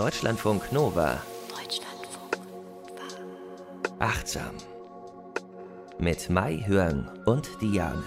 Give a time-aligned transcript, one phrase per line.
[0.00, 1.20] Deutschlandfunk Nova.
[1.50, 3.98] Deutschlandfunk Nova.
[3.98, 4.52] Achtsam.
[5.98, 8.02] Mit Mai Hörn und Diane.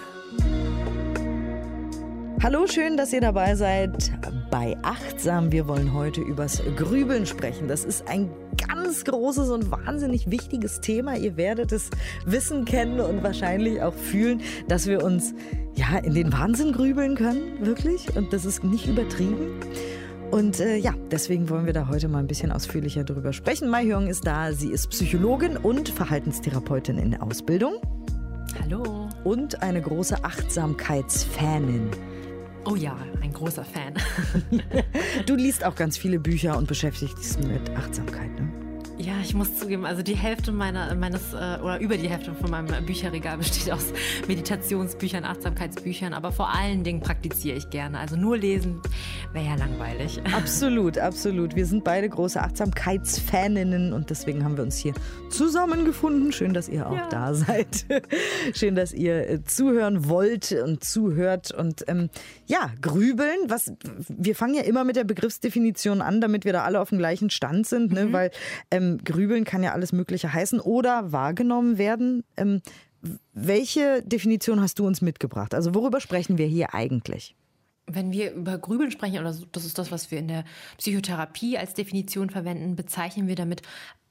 [2.42, 4.10] Hallo, schön, dass ihr dabei seid
[4.50, 5.52] bei Achtsam.
[5.52, 7.68] Wir wollen heute übers Grübeln sprechen.
[7.68, 11.16] Das ist ein ganz großes und wahnsinnig wichtiges Thema.
[11.16, 11.90] Ihr werdet es
[12.26, 15.32] wissen, kennen und wahrscheinlich auch fühlen, dass wir uns
[15.76, 18.16] ja in den Wahnsinn grübeln können, wirklich.
[18.16, 19.60] Und das ist nicht übertrieben.
[20.34, 23.68] Und äh, ja, deswegen wollen wir da heute mal ein bisschen ausführlicher drüber sprechen.
[23.68, 24.52] Mai Hyung ist da.
[24.52, 27.74] Sie ist Psychologin und Verhaltenstherapeutin in Ausbildung.
[28.60, 29.08] Hallo.
[29.22, 31.88] Und eine große Achtsamkeitsfanin.
[32.64, 33.94] Oh ja, ein großer Fan.
[35.26, 38.52] du liest auch ganz viele Bücher und beschäftigst dich mit Achtsamkeit, ne?
[39.04, 42.50] Ja, ich muss zugeben, also die Hälfte meiner, meines, äh, oder über die Hälfte von
[42.50, 43.92] meinem Bücherregal besteht aus
[44.26, 47.98] Meditationsbüchern, Achtsamkeitsbüchern, aber vor allen Dingen praktiziere ich gerne.
[47.98, 48.80] Also nur lesen
[49.34, 50.22] wäre ja langweilig.
[50.34, 51.54] Absolut, absolut.
[51.54, 54.94] Wir sind beide große Achtsamkeitsfaninnen und deswegen haben wir uns hier
[55.28, 56.32] zusammengefunden.
[56.32, 57.08] Schön, dass ihr auch ja.
[57.10, 57.86] da seid.
[58.54, 62.08] Schön, dass ihr äh, zuhören wollt und zuhört und ähm,
[62.46, 63.36] ja, grübeln.
[63.48, 63.72] Was,
[64.08, 67.28] wir fangen ja immer mit der Begriffsdefinition an, damit wir da alle auf dem gleichen
[67.28, 68.06] Stand sind, ne?
[68.06, 68.12] Mhm.
[68.12, 68.30] weil
[68.70, 72.24] ähm, Grübeln kann ja alles Mögliche heißen oder wahrgenommen werden.
[72.36, 72.60] Ähm,
[73.32, 75.54] welche Definition hast du uns mitgebracht?
[75.54, 77.34] Also worüber sprechen wir hier eigentlich?
[77.86, 80.44] Wenn wir über Grübeln sprechen, oder das ist das, was wir in der
[80.78, 83.60] Psychotherapie als Definition verwenden, bezeichnen wir damit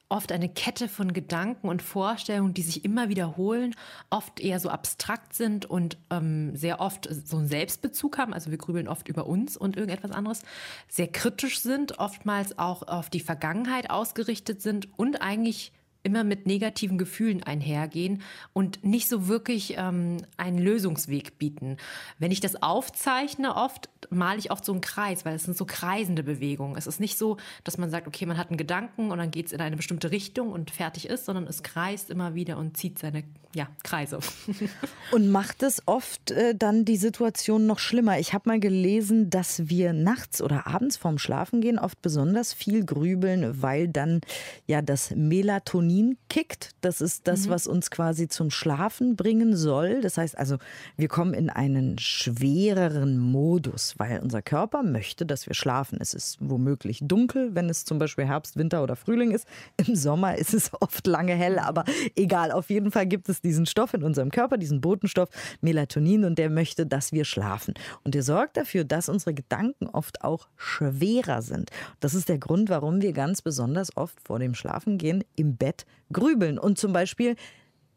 [0.09, 3.75] oft eine Kette von Gedanken und Vorstellungen, die sich immer wiederholen,
[4.09, 8.33] oft eher so abstrakt sind und ähm, sehr oft so einen Selbstbezug haben.
[8.33, 10.43] Also wir grübeln oft über uns und irgendetwas anderes,
[10.87, 15.71] sehr kritisch sind, oftmals auch auf die Vergangenheit ausgerichtet sind und eigentlich
[16.03, 21.77] immer mit negativen Gefühlen einhergehen und nicht so wirklich ähm, einen Lösungsweg bieten.
[22.19, 25.65] Wenn ich das aufzeichne, oft male ich oft so einen Kreis, weil es sind so
[25.65, 26.75] kreisende Bewegungen.
[26.77, 29.47] Es ist nicht so, dass man sagt, okay, man hat einen Gedanken und dann geht
[29.47, 32.99] es in eine bestimmte Richtung und fertig ist, sondern es kreist immer wieder und zieht
[32.99, 33.23] seine
[33.55, 34.19] ja, Kreise.
[35.11, 38.17] und macht es oft äh, dann die Situation noch schlimmer.
[38.19, 43.61] Ich habe mal gelesen, dass wir nachts oder abends vorm Schlafengehen oft besonders viel grübeln,
[43.61, 44.21] weil dann
[44.65, 46.71] ja das Melatonin kickt.
[46.81, 47.51] Das ist das, mhm.
[47.51, 50.01] was uns quasi zum Schlafen bringen soll.
[50.01, 50.57] Das heißt also,
[50.97, 55.99] wir kommen in einen schwereren Modus, weil unser Körper möchte, dass wir schlafen.
[56.01, 59.47] Es ist womöglich dunkel, wenn es zum Beispiel Herbst, Winter oder Frühling ist.
[59.77, 61.85] Im Sommer ist es oft lange hell, aber
[62.15, 62.51] egal.
[62.51, 65.29] Auf jeden Fall gibt es diesen Stoff in unserem Körper, diesen Botenstoff
[65.61, 67.73] Melatonin und der möchte, dass wir schlafen.
[68.03, 71.69] Und der sorgt dafür, dass unsere Gedanken oft auch schwerer sind.
[71.99, 76.57] Das ist der Grund, warum wir ganz besonders oft vor dem Schlafengehen im Bett grübeln
[76.57, 77.35] und zum Beispiel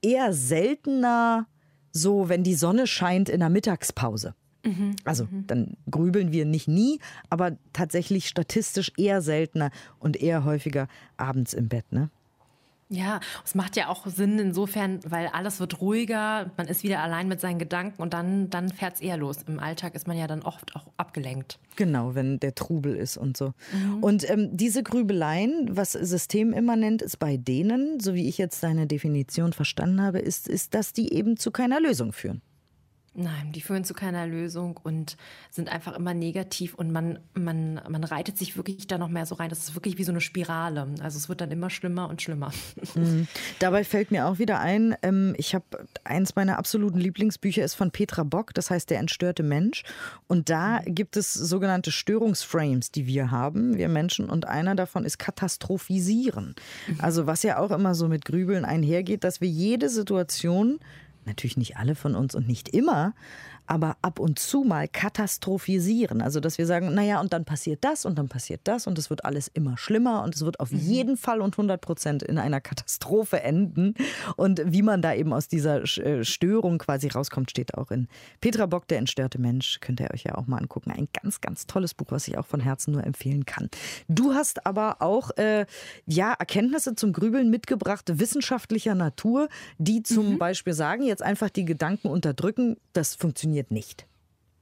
[0.03, 1.47] eher seltener
[1.93, 4.35] so, wenn die Sonne scheint in der Mittagspause.
[4.65, 5.47] Mhm, also mhm.
[5.47, 6.99] dann grübeln wir nicht nie,
[7.31, 11.93] aber tatsächlich statistisch eher seltener und eher häufiger abends im Bett.
[11.93, 12.11] Ne?
[12.89, 17.27] Ja, es macht ja auch Sinn insofern, weil alles wird ruhiger, man ist wieder allein
[17.27, 19.39] mit seinen Gedanken und dann, dann fährt es eher los.
[19.49, 21.59] Im Alltag ist man ja dann oft auch abgelenkt.
[21.75, 23.55] Genau, wenn der Trubel ist und so.
[23.73, 24.05] Mhm.
[24.05, 29.53] Und ähm, diese Grübeleien, was systemimmanent ist bei denen, so wie ich jetzt deine Definition
[29.53, 32.41] verstanden habe, ist, ist, dass die eben zu keiner Lösung führen.
[33.19, 35.17] Nein, die führen zu keiner Lösung und
[35.51, 39.37] sind einfach immer negativ und man, man, man reitet sich wirklich da noch mehr so
[39.37, 39.49] rein.
[39.49, 40.87] Das ist wirklich wie so eine Spirale.
[41.01, 42.53] Also es wird dann immer schlimmer und schlimmer.
[42.95, 43.27] Mhm.
[43.59, 45.65] Dabei fällt mir auch wieder ein, ähm, ich habe
[46.05, 49.83] eins meiner absoluten Lieblingsbücher ist von Petra Bock, das heißt Der entstörte Mensch.
[50.29, 54.31] Und da gibt es sogenannte Störungsframes, die wir haben, wir Menschen.
[54.31, 56.55] Und einer davon ist Katastrophisieren.
[56.87, 57.01] Mhm.
[57.01, 60.79] Also was ja auch immer so mit Grübeln einhergeht, dass wir jede Situation
[61.27, 63.15] natürlich nicht alle von uns und nicht immer,
[63.67, 66.23] aber ab und zu mal katastrophisieren.
[66.23, 69.11] Also, dass wir sagen, naja, und dann passiert das und dann passiert das und es
[69.11, 70.79] wird alles immer schlimmer und es wird auf mhm.
[70.79, 73.95] jeden Fall und 100 Prozent in einer Katastrophe enden.
[74.37, 78.09] Und wie man da eben aus dieser äh, Störung quasi rauskommt, steht auch in
[78.41, 79.79] Petra Bock, der entstörte Mensch.
[79.81, 80.91] Könnt ihr euch ja auch mal angucken.
[80.91, 83.69] Ein ganz, ganz tolles Buch, was ich auch von Herzen nur empfehlen kann.
[84.09, 85.67] Du hast aber auch, äh,
[86.07, 89.49] ja, Erkenntnisse zum Grübeln mitgebracht, wissenschaftlicher Natur,
[89.79, 90.39] die zum mhm.
[90.39, 94.07] Beispiel sagen, jetzt einfach die Gedanken unterdrücken, das funktioniert funktioniert nicht.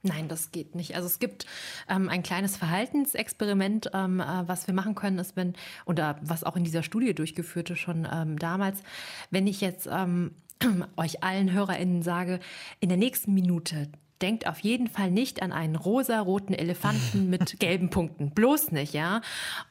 [0.03, 0.95] Nein, das geht nicht.
[0.95, 1.47] Also es gibt
[1.89, 5.53] ähm, ein kleines Verhaltensexperiment, ähm, äh, was wir machen können, ist wenn,
[5.87, 8.83] oder was auch in dieser Studie durchgeführte schon ähm, damals,
[9.31, 10.35] wenn ich jetzt ähm,
[10.97, 12.39] euch allen HörerInnen sage,
[12.79, 13.89] in der nächsten Minute
[14.21, 18.31] denkt auf jeden Fall nicht an einen rosa-roten Elefanten mit gelben Punkten.
[18.31, 19.21] Bloß nicht, ja.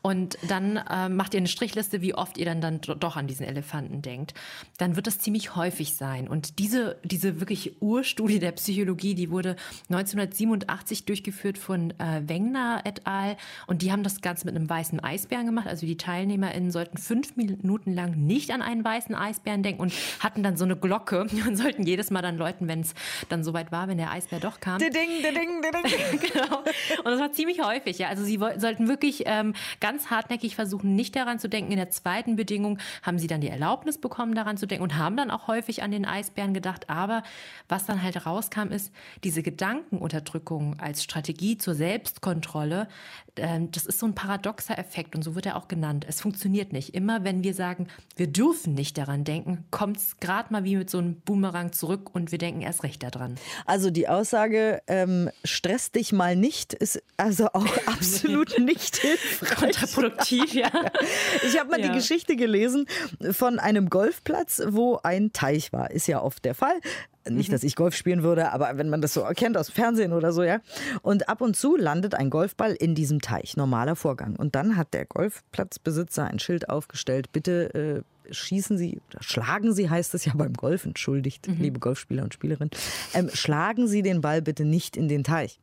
[0.03, 3.47] Und dann äh, macht ihr eine Strichliste, wie oft ihr dann, dann doch an diesen
[3.47, 4.35] Elefanten denkt.
[4.79, 6.29] Dann wird das ziemlich häufig sein.
[6.29, 9.57] Und diese, diese wirklich Urstudie der Psychologie, die wurde
[9.89, 13.37] 1987 durchgeführt von äh, Wengner et al.
[13.67, 15.67] Und die haben das Ganze mit einem weißen Eisbären gemacht.
[15.67, 20.43] Also die TeilnehmerInnen sollten fünf Minuten lang nicht an einen weißen Eisbären denken und hatten
[20.43, 22.95] dann so eine Glocke und sollten jedes Mal dann läuten, wenn es
[23.29, 24.79] dann soweit war, wenn der Eisbär doch kam.
[24.79, 25.63] Ding, ding, ding.
[26.33, 26.59] genau.
[26.59, 28.09] Und das war ziemlich häufig, ja.
[28.09, 31.73] Also sie sollten wirklich ähm, ganz hartnäckig versuchen, nicht daran zu denken.
[31.73, 35.17] In der zweiten Bedingung haben sie dann die Erlaubnis bekommen, daran zu denken und haben
[35.17, 36.91] dann auch häufig an den Eisbären gedacht.
[36.91, 37.23] Aber
[37.69, 38.93] was dann halt rauskam, ist,
[39.23, 42.89] diese Gedankenunterdrückung als Strategie zur Selbstkontrolle,
[43.37, 46.05] äh, das ist so ein paradoxer Effekt und so wird er auch genannt.
[46.09, 46.95] Es funktioniert nicht.
[46.95, 50.91] Immer wenn wir sagen, wir dürfen nicht daran denken, kommt es gerade mal wie mit
[50.91, 53.37] so einem Boomerang zurück und wir denken erst recht daran.
[53.67, 59.59] Also die Aussage, ähm, stress dich mal nicht, ist also auch absolut nicht hilfreich.
[59.59, 60.71] Kontraproduktiv, ja.
[61.47, 61.89] Ich habe mal ja.
[61.89, 62.87] die Geschichte gelesen
[63.33, 65.91] von einem Golfplatz, wo ein Teich war.
[65.91, 66.81] Ist ja oft der Fall.
[67.29, 70.33] Nicht, dass ich Golf spielen würde, aber wenn man das so erkennt aus Fernsehen oder
[70.33, 70.61] so, ja.
[71.03, 73.59] Und ab und zu landet ein Golfball in diesem Teich.
[73.59, 74.37] Normaler Vorgang.
[74.37, 77.31] Und dann hat der Golfplatzbesitzer ein Schild aufgestellt.
[77.31, 81.57] Bitte äh, schießen Sie, schlagen Sie, heißt es ja beim Golf, entschuldigt, mhm.
[81.61, 82.71] liebe Golfspieler und Spielerinnen.
[83.13, 85.59] Ähm, schlagen Sie den Ball bitte nicht in den Teich.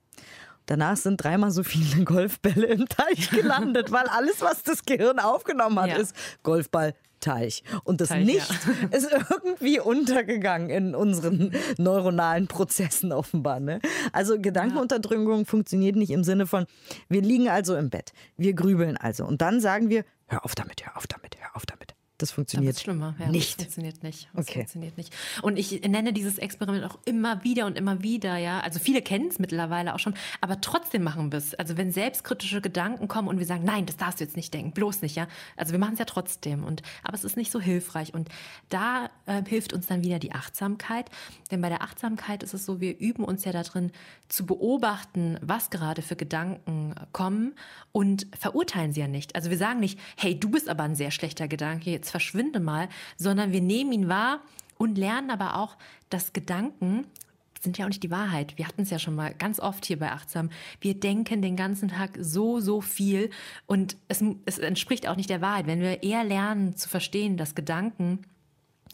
[0.66, 5.80] Danach sind dreimal so viele Golfbälle im Teich gelandet, weil alles, was das Gehirn aufgenommen
[5.80, 5.98] hat, ja.
[5.98, 7.64] ist Golfball, Teich.
[7.84, 8.88] Und das Teich, Nicht ja.
[8.98, 13.60] ist irgendwie untergegangen in unseren neuronalen Prozessen offenbar.
[13.60, 13.80] Ne?
[14.12, 16.66] Also Gedankenunterdrückung funktioniert nicht im Sinne von,
[17.08, 19.26] wir liegen also im Bett, wir grübeln also.
[19.26, 21.96] Und dann sagen wir, hör auf damit, hör auf damit, hör auf damit.
[22.22, 23.16] Das funktioniert schlimmer.
[23.18, 23.58] Ja, nicht.
[23.58, 24.30] Das funktioniert nicht.
[24.34, 24.60] Das okay.
[24.60, 25.12] funktioniert nicht.
[25.42, 28.60] Und ich nenne dieses Experiment auch immer wieder und immer wieder, ja.
[28.60, 31.56] Also viele kennen es mittlerweile auch schon, aber trotzdem machen wir es.
[31.56, 34.72] Also wenn selbstkritische Gedanken kommen und wir sagen, nein, das darfst du jetzt nicht denken,
[34.72, 35.28] bloß nicht, ja.
[35.58, 36.64] Also wir machen es ja trotzdem.
[36.64, 38.14] Und, aber es ist nicht so hilfreich.
[38.14, 38.30] Und
[38.70, 41.10] da äh, hilft uns dann wieder die Achtsamkeit.
[41.50, 43.92] Denn bei der Achtsamkeit ist es so, wir üben uns ja darin
[44.30, 47.56] zu beobachten, was gerade für Gedanken kommen
[47.92, 49.36] und verurteilen sie ja nicht.
[49.36, 52.90] Also wir sagen nicht, hey, du bist aber ein sehr schlechter Gedanke, jetzt verschwinde mal,
[53.18, 54.42] sondern wir nehmen ihn wahr
[54.78, 55.78] und lernen aber auch,
[56.10, 57.08] dass Gedanken
[57.60, 58.58] sind ja auch nicht die Wahrheit.
[58.58, 60.50] Wir hatten es ja schon mal ganz oft hier bei Achtsam.
[60.80, 63.30] Wir denken den ganzen Tag so, so viel
[63.68, 65.68] und es, es entspricht auch nicht der Wahrheit.
[65.68, 68.26] Wenn wir eher lernen zu verstehen, dass Gedanken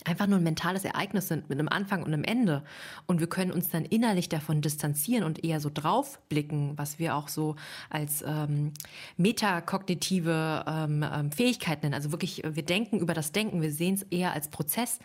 [0.06, 2.64] einfach nur ein mentales Ereignis sind mit einem Anfang und einem Ende.
[3.06, 7.28] Und wir können uns dann innerlich davon distanzieren und eher so draufblicken, was wir auch
[7.28, 7.56] so
[7.90, 8.74] als ähm,
[9.18, 11.96] metakognitive ähm, ähm, Fähigkeit nennen.
[11.96, 15.00] Also wirklich, wir denken über das Denken, wir sehen es eher als Prozess.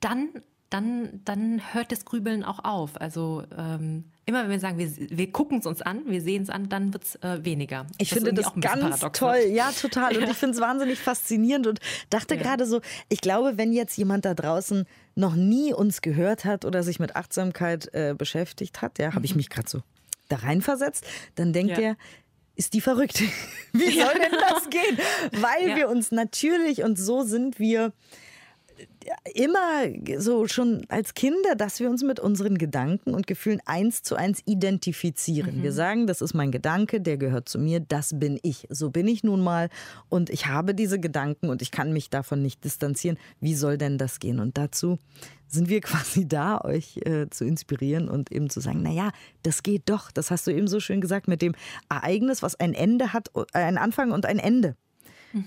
[0.00, 0.28] Dann
[0.74, 3.00] dann, dann hört das Grübeln auch auf.
[3.00, 6.50] Also ähm, immer wenn wir sagen, wir, wir gucken es uns an, wir sehen es
[6.50, 7.86] an, dann wird es äh, weniger.
[7.98, 9.36] Ich das finde das ganz toll.
[9.36, 9.54] Wird.
[9.54, 10.16] Ja, total.
[10.16, 10.30] Und ja.
[10.30, 11.78] ich finde es wahnsinnig faszinierend und
[12.10, 12.42] dachte ja.
[12.42, 14.84] gerade so, ich glaube, wenn jetzt jemand da draußen
[15.14, 19.26] noch nie uns gehört hat oder sich mit Achtsamkeit äh, beschäftigt hat, ja, habe mhm.
[19.26, 19.78] ich mich gerade so
[20.28, 21.04] da reinversetzt,
[21.36, 21.90] dann denkt ja.
[21.90, 21.96] er,
[22.56, 23.20] ist die verrückt.
[23.72, 24.98] Wie soll denn das gehen?
[25.40, 27.92] Weil wir uns natürlich und so sind wir
[29.34, 29.84] immer
[30.18, 34.40] so schon als Kinder, dass wir uns mit unseren Gedanken und Gefühlen eins zu eins
[34.46, 35.58] identifizieren.
[35.58, 35.62] Mhm.
[35.62, 38.66] Wir sagen, das ist mein Gedanke, der gehört zu mir, das bin ich.
[38.70, 39.68] So bin ich nun mal
[40.08, 43.18] und ich habe diese Gedanken und ich kann mich davon nicht distanzieren.
[43.40, 44.40] Wie soll denn das gehen?
[44.40, 44.98] Und dazu
[45.48, 49.10] sind wir quasi da, euch äh, zu inspirieren und eben zu sagen, naja,
[49.42, 50.10] das geht doch.
[50.10, 51.54] Das hast du eben so schön gesagt mit dem
[51.88, 54.76] Ereignis, was ein Ende hat, äh, ein Anfang und ein Ende.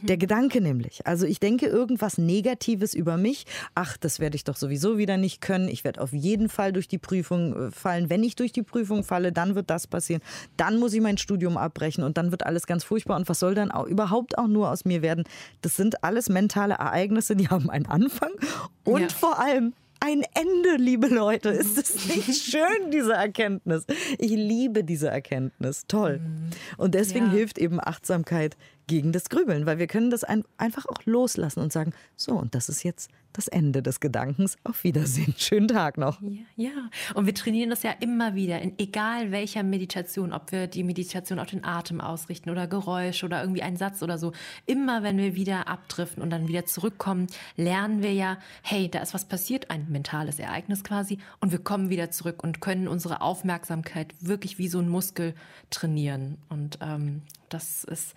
[0.02, 1.06] Der Gedanke nämlich.
[1.08, 3.46] Also ich denke irgendwas Negatives über mich.
[3.74, 5.70] Ach, das werde ich doch sowieso wieder nicht können.
[5.70, 8.10] Ich werde auf jeden Fall durch die Prüfung äh, fallen.
[8.10, 10.22] Wenn ich durch die Prüfung falle, dann wird das passieren.
[10.58, 13.16] Dann muss ich mein Studium abbrechen und dann wird alles ganz furchtbar.
[13.16, 15.24] Und was soll dann auch überhaupt auch nur aus mir werden?
[15.62, 18.32] Das sind alles mentale Ereignisse, die haben einen Anfang
[18.84, 19.10] und ja.
[19.10, 21.50] vor allem ein Ende, liebe Leute.
[21.50, 23.86] Ist es nicht schön, diese Erkenntnis?
[24.20, 25.86] Ich liebe diese Erkenntnis.
[25.88, 26.20] Toll.
[26.20, 26.50] Mhm.
[26.78, 27.32] Und deswegen ja.
[27.32, 31.72] hilft eben Achtsamkeit gegen das Grübeln, weil wir können das ein, einfach auch loslassen und
[31.72, 34.58] sagen, so, und das ist jetzt das Ende des Gedankens.
[34.64, 35.36] Auf Wiedersehen.
[35.38, 36.22] Schönen Tag noch.
[36.22, 36.90] Ja, ja.
[37.14, 41.38] und wir trainieren das ja immer wieder, in egal welcher Meditation, ob wir die Meditation
[41.38, 44.32] auf den Atem ausrichten oder Geräusch oder irgendwie einen Satz oder so.
[44.66, 49.14] Immer wenn wir wieder abdriften und dann wieder zurückkommen, lernen wir ja, hey, da ist
[49.14, 54.16] was passiert, ein mentales Ereignis quasi, und wir kommen wieder zurück und können unsere Aufmerksamkeit
[54.20, 55.36] wirklich wie so ein Muskel
[55.70, 56.38] trainieren.
[56.50, 58.16] Und ähm, das ist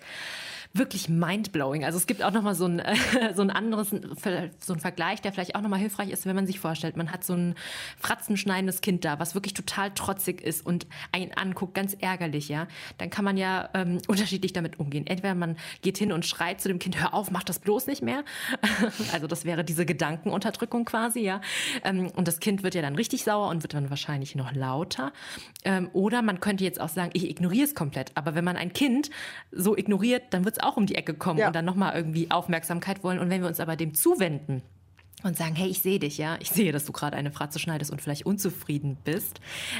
[0.73, 1.83] wirklich mindblowing.
[1.83, 2.81] Also es gibt auch nochmal so ein,
[3.35, 6.59] so ein anderes, so ein Vergleich, der vielleicht auch nochmal hilfreich ist, wenn man sich
[6.59, 7.55] vorstellt, man hat so ein
[7.99, 12.67] fratzenschneidendes Kind da, was wirklich total trotzig ist und einen anguckt, ganz ärgerlich, ja.
[12.97, 15.05] Dann kann man ja ähm, unterschiedlich damit umgehen.
[15.07, 18.01] Entweder man geht hin und schreit zu dem Kind, hör auf, mach das bloß nicht
[18.01, 18.23] mehr.
[19.11, 21.41] also das wäre diese Gedankenunterdrückung quasi, ja.
[21.83, 25.11] Ähm, und das Kind wird ja dann richtig sauer und wird dann wahrscheinlich noch lauter.
[25.65, 28.11] Ähm, oder man könnte jetzt auch sagen, ich ignoriere es komplett.
[28.15, 29.09] Aber wenn man ein Kind
[29.51, 31.47] so ignoriert, dann wird es auch um die Ecke kommen ja.
[31.47, 33.19] und dann nochmal irgendwie Aufmerksamkeit wollen.
[33.19, 34.61] Und wenn wir uns aber dem zuwenden,
[35.23, 37.91] und sagen, hey, ich sehe dich, ja, ich sehe, dass du gerade eine Fratze schneidest
[37.91, 39.39] und vielleicht unzufrieden bist.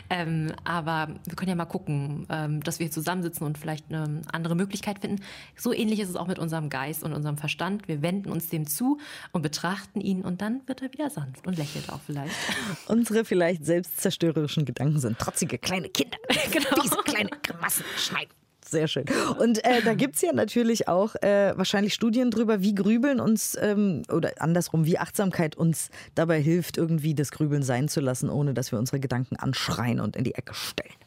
[0.10, 4.22] Ähm, aber wir können ja mal gucken, ähm, dass wir hier zusammensitzen und vielleicht eine
[4.32, 5.24] andere Möglichkeit finden.
[5.56, 7.88] So ähnlich ist es auch mit unserem Geist und unserem Verstand.
[7.88, 9.00] Wir wenden uns dem zu
[9.32, 12.36] und betrachten ihn und dann wird er wieder sanft und lächelt auch vielleicht.
[12.88, 16.18] Unsere vielleicht selbstzerstörerischen Gedanken sind trotzige kleine Kinder.
[16.52, 16.82] genau.
[16.84, 18.41] Diese kleine Grimassen schneiden.
[18.72, 19.04] Sehr schön.
[19.38, 23.58] Und äh, da gibt es ja natürlich auch äh, wahrscheinlich Studien drüber, wie Grübeln uns
[23.60, 28.54] ähm, oder andersrum, wie Achtsamkeit uns dabei hilft, irgendwie das Grübeln sein zu lassen, ohne
[28.54, 31.01] dass wir unsere Gedanken anschreien und in die Ecke stellen.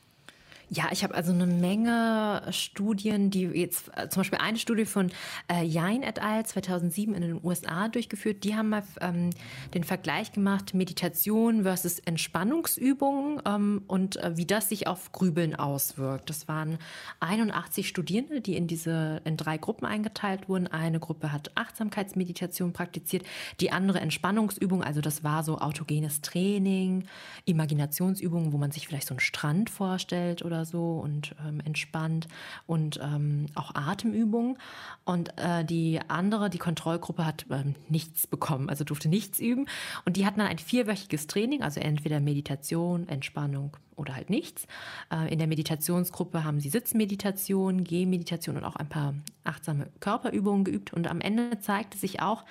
[0.74, 5.12] Ja, ich habe also eine Menge Studien, die jetzt äh, zum Beispiel eine Studie von
[5.48, 6.44] äh, Jain et al.
[6.44, 8.42] 2007 in den USA durchgeführt.
[8.42, 9.30] Die haben mal ähm,
[9.72, 16.28] den Vergleich gemacht Meditation versus Entspannungsübungen ähm, und äh, wie das sich auf Grübeln auswirkt.
[16.28, 16.78] Das waren
[17.20, 20.66] 81 Studierende, die in diese in drei Gruppen eingeteilt wurden.
[20.66, 23.24] Eine Gruppe hat Achtsamkeitsmeditation praktiziert,
[23.60, 24.84] die andere Entspannungsübungen.
[24.84, 27.04] Also das war so autogenes Training,
[27.44, 32.28] Imaginationsübungen, wo man sich vielleicht so einen Strand vorstellt oder so und ähm, entspannt
[32.66, 34.58] und ähm, auch Atemübungen.
[35.04, 39.66] Und äh, die andere, die Kontrollgruppe, hat ähm, nichts bekommen, also durfte nichts üben.
[40.04, 44.66] Und die hatten dann ein vierwöchiges Training, also entweder Meditation, Entspannung oder halt nichts.
[45.12, 50.92] Äh, in der Meditationsgruppe haben sie Sitzmeditation, Gehmeditation und auch ein paar achtsame Körperübungen geübt.
[50.92, 52.44] Und am Ende zeigte sich auch,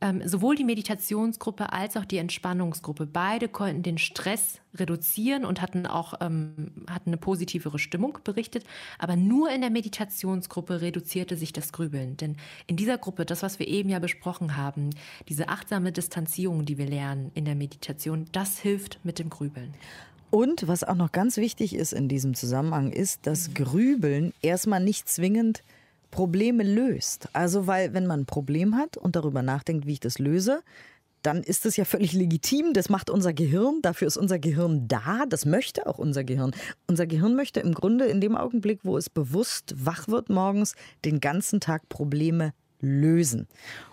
[0.00, 5.86] ähm, sowohl die Meditationsgruppe als auch die Entspannungsgruppe, beide konnten den Stress reduzieren und hatten
[5.86, 8.64] auch ähm, hatten eine positivere Stimmung berichtet.
[8.98, 12.16] Aber nur in der Meditationsgruppe reduzierte sich das Grübeln.
[12.16, 14.90] Denn in dieser Gruppe, das, was wir eben ja besprochen haben,
[15.28, 19.74] diese achtsame Distanzierung, die wir lernen in der Meditation, das hilft mit dem Grübeln.
[20.30, 25.08] Und was auch noch ganz wichtig ist in diesem Zusammenhang, ist, dass Grübeln erstmal nicht
[25.08, 25.62] zwingend
[26.10, 27.28] Probleme löst.
[27.32, 30.62] Also, weil wenn man ein Problem hat und darüber nachdenkt, wie ich das löse,
[31.22, 32.72] dann ist es ja völlig legitim.
[32.72, 33.80] Das macht unser Gehirn.
[33.82, 35.26] Dafür ist unser Gehirn da.
[35.28, 36.52] Das möchte auch unser Gehirn.
[36.86, 40.74] Unser Gehirn möchte im Grunde in dem Augenblick, wo es bewusst wach wird morgens,
[41.04, 43.46] den ganzen Tag Probleme lösen.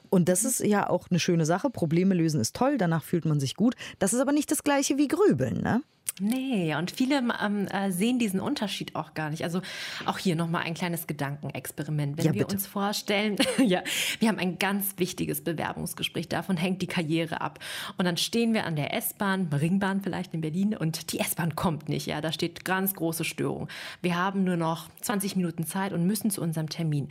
[0.09, 1.69] Und das ist ja auch eine schöne Sache.
[1.69, 3.75] Probleme lösen ist toll, danach fühlt man sich gut.
[3.99, 5.81] Das ist aber nicht das gleiche wie Grübeln, ne?
[6.19, 9.43] Nee, und viele ähm, äh, sehen diesen Unterschied auch gar nicht.
[9.43, 9.61] Also
[10.05, 12.17] auch hier nochmal ein kleines Gedankenexperiment.
[12.17, 13.83] Wenn ja, wir uns vorstellen, ja,
[14.19, 17.59] wir haben ein ganz wichtiges Bewerbungsgespräch, davon hängt die Karriere ab.
[17.97, 21.87] Und dann stehen wir an der S-Bahn, Ringbahn vielleicht in Berlin, und die S-Bahn kommt
[21.87, 22.07] nicht.
[22.07, 23.67] Ja, da steht ganz große Störung.
[24.01, 27.09] Wir haben nur noch 20 Minuten Zeit und müssen zu unserem Termin.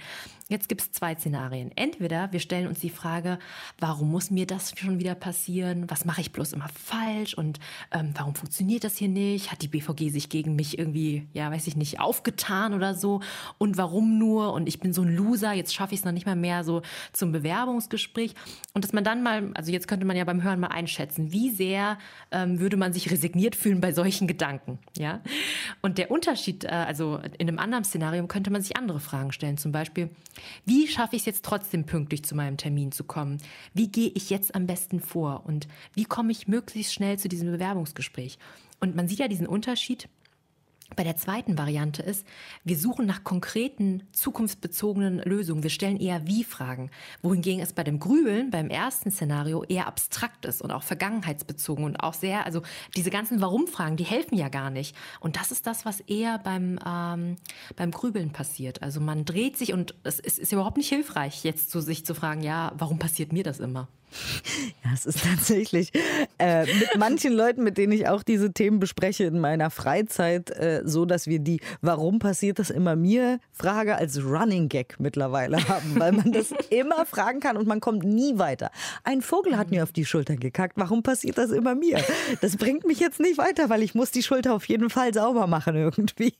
[0.48, 1.72] Jetzt gibt es zwei Szenarien.
[1.74, 3.40] Entweder wir stellen uns die Frage,
[3.80, 5.90] warum muss mir das schon wieder passieren?
[5.90, 7.34] Was mache ich bloß immer falsch?
[7.34, 7.58] Und
[7.90, 9.50] ähm, warum funktioniert das hier nicht?
[9.50, 13.20] Hat die BVG sich gegen mich irgendwie, ja, weiß ich nicht, aufgetan oder so?
[13.58, 14.52] Und warum nur?
[14.52, 16.82] Und ich bin so ein Loser, jetzt schaffe ich es noch nicht mal mehr so
[17.12, 18.34] zum Bewerbungsgespräch.
[18.74, 21.50] Und dass man dann mal, also jetzt könnte man ja beim Hören mal einschätzen, wie
[21.50, 21.98] sehr
[22.30, 25.20] ähm, würde man sich resigniert fühlen bei solchen Gedanken, ja?
[25.82, 29.56] Und der Unterschied, äh, also in einem anderen Szenario könnte man sich andere Fragen stellen.
[29.56, 30.10] Zum Beispiel,
[30.64, 33.38] wie schaffe ich es jetzt trotzdem pünktlich zu meinem Termin zu kommen?
[33.74, 35.44] Wie gehe ich jetzt am besten vor?
[35.46, 38.38] Und wie komme ich möglichst schnell zu diesem Bewerbungsgespräch?
[38.80, 40.08] Und man sieht ja diesen Unterschied
[40.94, 42.24] bei der zweiten Variante ist,
[42.62, 45.64] wir suchen nach konkreten, zukunftsbezogenen Lösungen.
[45.64, 46.90] Wir stellen eher Wie-Fragen.
[47.22, 51.96] Wohingegen es bei dem Grübeln, beim ersten Szenario, eher abstrakt ist und auch vergangenheitsbezogen und
[51.96, 52.62] auch sehr, also
[52.96, 54.94] diese ganzen Warum-Fragen, die helfen ja gar nicht.
[55.18, 57.36] Und das ist das, was eher beim, ähm,
[57.74, 58.82] beim Grübeln passiert.
[58.82, 62.14] Also man dreht sich und es ist, ist überhaupt nicht hilfreich, jetzt zu sich zu
[62.14, 63.88] fragen, ja, warum passiert mir das immer?
[64.84, 65.92] Ja, es ist tatsächlich
[66.38, 70.82] äh, mit manchen Leuten, mit denen ich auch diese Themen bespreche in meiner Freizeit, äh,
[70.84, 75.98] so, dass wir die Warum passiert das immer mir Frage als Running Gag mittlerweile haben,
[75.98, 78.70] weil man das immer fragen kann und man kommt nie weiter.
[79.04, 80.74] Ein Vogel hat mir auf die Schulter gekackt.
[80.76, 82.02] Warum passiert das immer mir?
[82.40, 85.46] Das bringt mich jetzt nicht weiter, weil ich muss die Schulter auf jeden Fall sauber
[85.46, 86.34] machen irgendwie.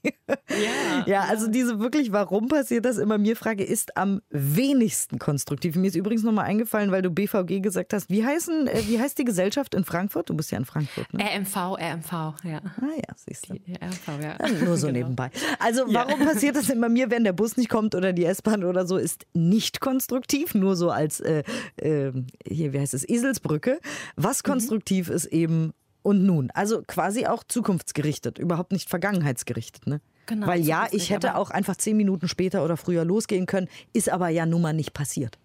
[0.49, 1.05] Ja.
[1.07, 5.77] ja, also diese wirklich, warum passiert das immer mir Frage ist am wenigsten konstruktiv.
[5.77, 8.11] Mir ist übrigens nochmal eingefallen, weil du BVG gesagt hast.
[8.11, 10.29] Wie, heißen, äh, wie heißt die Gesellschaft in Frankfurt?
[10.29, 11.13] Du bist ja in Frankfurt.
[11.13, 11.25] Ne?
[11.25, 12.13] RMV, RMV,
[12.45, 12.61] ja.
[12.65, 13.55] Ah ja, siehst du.
[13.55, 14.37] RMV, ja.
[14.65, 14.99] Nur so genau.
[14.99, 15.31] nebenbei.
[15.59, 16.27] Also warum ja.
[16.27, 19.27] passiert das immer mir, wenn der Bus nicht kommt oder die S-Bahn oder so, ist
[19.35, 21.43] nicht konstruktiv, nur so als, äh,
[21.77, 22.13] äh,
[22.47, 23.81] hier, wie heißt es, Eselsbrücke.
[24.17, 24.51] Was mhm.
[24.51, 25.15] konstruktiv mhm.
[25.15, 25.73] ist eben
[26.03, 26.51] und nun.
[26.53, 29.89] Also quasi auch zukunftsgerichtet, überhaupt nicht vergangenheitsgerichtet.
[29.89, 30.01] Ne?
[30.27, 34.09] Genau, Weil ja, ich hätte auch einfach zehn Minuten später oder früher losgehen können, ist
[34.09, 35.39] aber ja nun mal nicht passiert.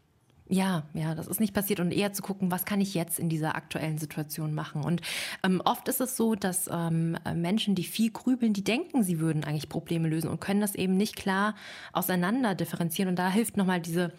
[0.53, 3.29] Ja, ja, das ist nicht passiert und eher zu gucken, was kann ich jetzt in
[3.29, 4.83] dieser aktuellen Situation machen.
[4.83, 5.01] Und
[5.43, 9.45] ähm, oft ist es so, dass ähm, Menschen, die viel grübeln, die denken, sie würden
[9.45, 11.55] eigentlich Probleme lösen und können das eben nicht klar
[11.93, 13.11] auseinander differenzieren.
[13.11, 14.11] Und da hilft nochmal diese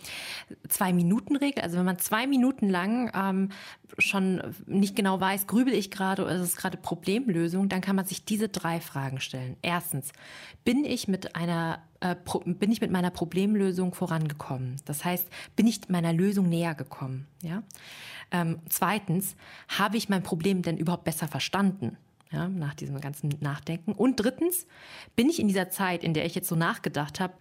[0.70, 1.62] Zwei-Minuten-Regel.
[1.62, 3.50] Also wenn man zwei Minuten lang ähm,
[3.98, 8.04] schon nicht genau weiß, grübel ich gerade oder ist es gerade Problemlösung, dann kann man
[8.04, 9.56] sich diese drei Fragen stellen.
[9.62, 10.12] Erstens,
[10.64, 14.76] bin ich mit einer äh, bin ich mit meiner Problemlösung vorangekommen?
[14.84, 17.26] Das heißt, bin ich meiner Lösung näher gekommen?
[17.42, 17.62] Ja?
[18.30, 19.36] Ähm, zweitens,
[19.68, 21.96] habe ich mein Problem denn überhaupt besser verstanden?
[22.32, 23.92] Ja, nach diesem ganzen Nachdenken.
[23.92, 24.66] Und drittens,
[25.16, 27.34] bin ich in dieser Zeit, in der ich jetzt so nachgedacht habe,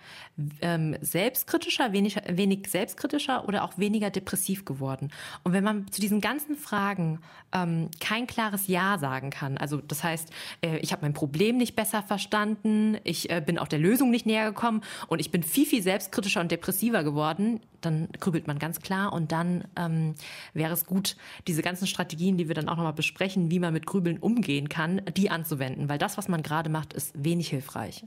[0.62, 5.12] ähm, selbstkritischer, wenig, wenig selbstkritischer oder auch weniger depressiv geworden?
[5.44, 7.20] Und wenn man zu diesen ganzen Fragen
[7.54, 10.30] ähm, kein klares Ja sagen kann, also das heißt,
[10.62, 14.26] äh, ich habe mein Problem nicht besser verstanden, ich äh, bin auch der Lösung nicht
[14.26, 18.80] näher gekommen und ich bin viel, viel selbstkritischer und depressiver geworden, dann grübelt man ganz
[18.80, 20.16] klar und dann ähm,
[20.54, 21.16] wäre es gut,
[21.48, 24.81] diese ganzen Strategien, die wir dann auch nochmal besprechen, wie man mit Grübeln umgehen kann,
[24.82, 28.04] kann, die anzuwenden, weil das, was man gerade macht, ist wenig hilfreich.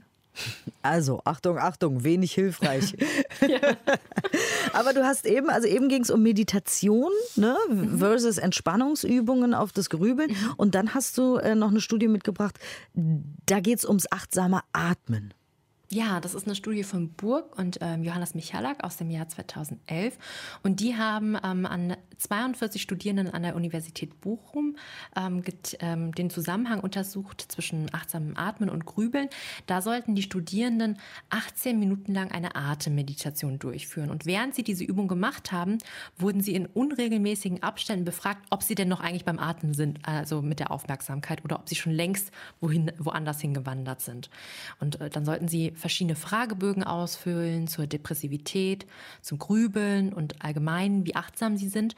[0.81, 2.93] Also, Achtung, Achtung, wenig hilfreich.
[4.73, 7.97] Aber du hast eben, also eben ging es um Meditation ne, mhm.
[7.99, 10.31] versus Entspannungsübungen auf das Grübeln.
[10.31, 10.53] Mhm.
[10.57, 12.59] Und dann hast du äh, noch eine Studie mitgebracht,
[12.93, 15.33] da geht es ums achtsame Atmen.
[15.89, 20.17] Ja, das ist eine Studie von Burg und ähm, Johannes Michalak aus dem Jahr 2011.
[20.63, 24.77] Und die haben ähm, an 42 Studierenden an der Universität Bochum
[25.15, 25.43] ähm,
[25.79, 29.29] ähm, den Zusammenhang untersucht zwischen achtsamem Atmen und Grübeln.
[29.67, 30.97] Da sollten die Studierenden
[31.29, 34.09] 18 Minuten lang eine Atemmeditation durchführen.
[34.09, 35.77] Und während sie diese Übung gemacht haben,
[36.17, 40.41] wurden sie in unregelmäßigen Abständen befragt, ob sie denn noch eigentlich beim Atmen sind, also
[40.41, 44.31] mit der Aufmerksamkeit, oder ob sie schon längst wohin, woanders hingewandert sind.
[44.79, 48.85] Und äh, dann sollten sie verschiedene Fragebögen ausfüllen zur Depressivität,
[49.21, 51.95] zum Grübeln und allgemein, wie achtsam sie sind.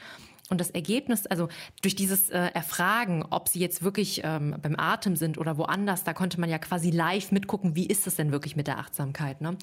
[0.49, 1.49] Und das Ergebnis, also
[1.81, 6.13] durch dieses äh, Erfragen, ob sie jetzt wirklich ähm, beim Atem sind oder woanders, da
[6.13, 9.41] konnte man ja quasi live mitgucken, wie ist es denn wirklich mit der Achtsamkeit.
[9.41, 9.57] Ne?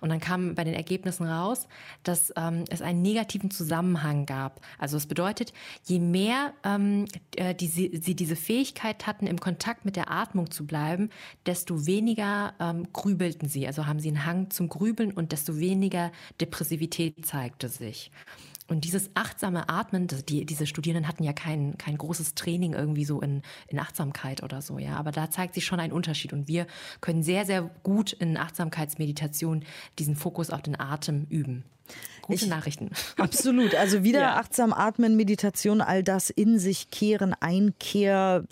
[0.00, 1.68] Und dann kam bei den Ergebnissen raus,
[2.04, 4.60] dass ähm, es einen negativen Zusammenhang gab.
[4.78, 5.52] Also es bedeutet,
[5.84, 7.04] je mehr ähm,
[7.36, 11.10] äh, die, sie, diese Fähigkeit hatten, im Kontakt mit der Atmung zu bleiben,
[11.44, 13.66] desto weniger ähm, grübelten sie.
[13.66, 18.10] Also haben sie einen Hang zum Grübeln und desto weniger Depressivität zeigte sich.
[18.70, 23.20] Und dieses achtsame Atmen, die, diese Studierenden hatten ja kein, kein großes Training irgendwie so
[23.20, 24.94] in, in Achtsamkeit oder so, ja.
[24.94, 26.32] Aber da zeigt sich schon ein Unterschied.
[26.32, 26.68] Und wir
[27.00, 29.64] können sehr, sehr gut in Achtsamkeitsmeditation
[29.98, 31.64] diesen Fokus auf den Atem üben.
[32.22, 32.90] Gute ich, Nachrichten.
[33.16, 33.74] Absolut.
[33.74, 34.36] Also wieder ja.
[34.36, 38.44] achtsam atmen, Meditation, all das in sich kehren, Einkehr,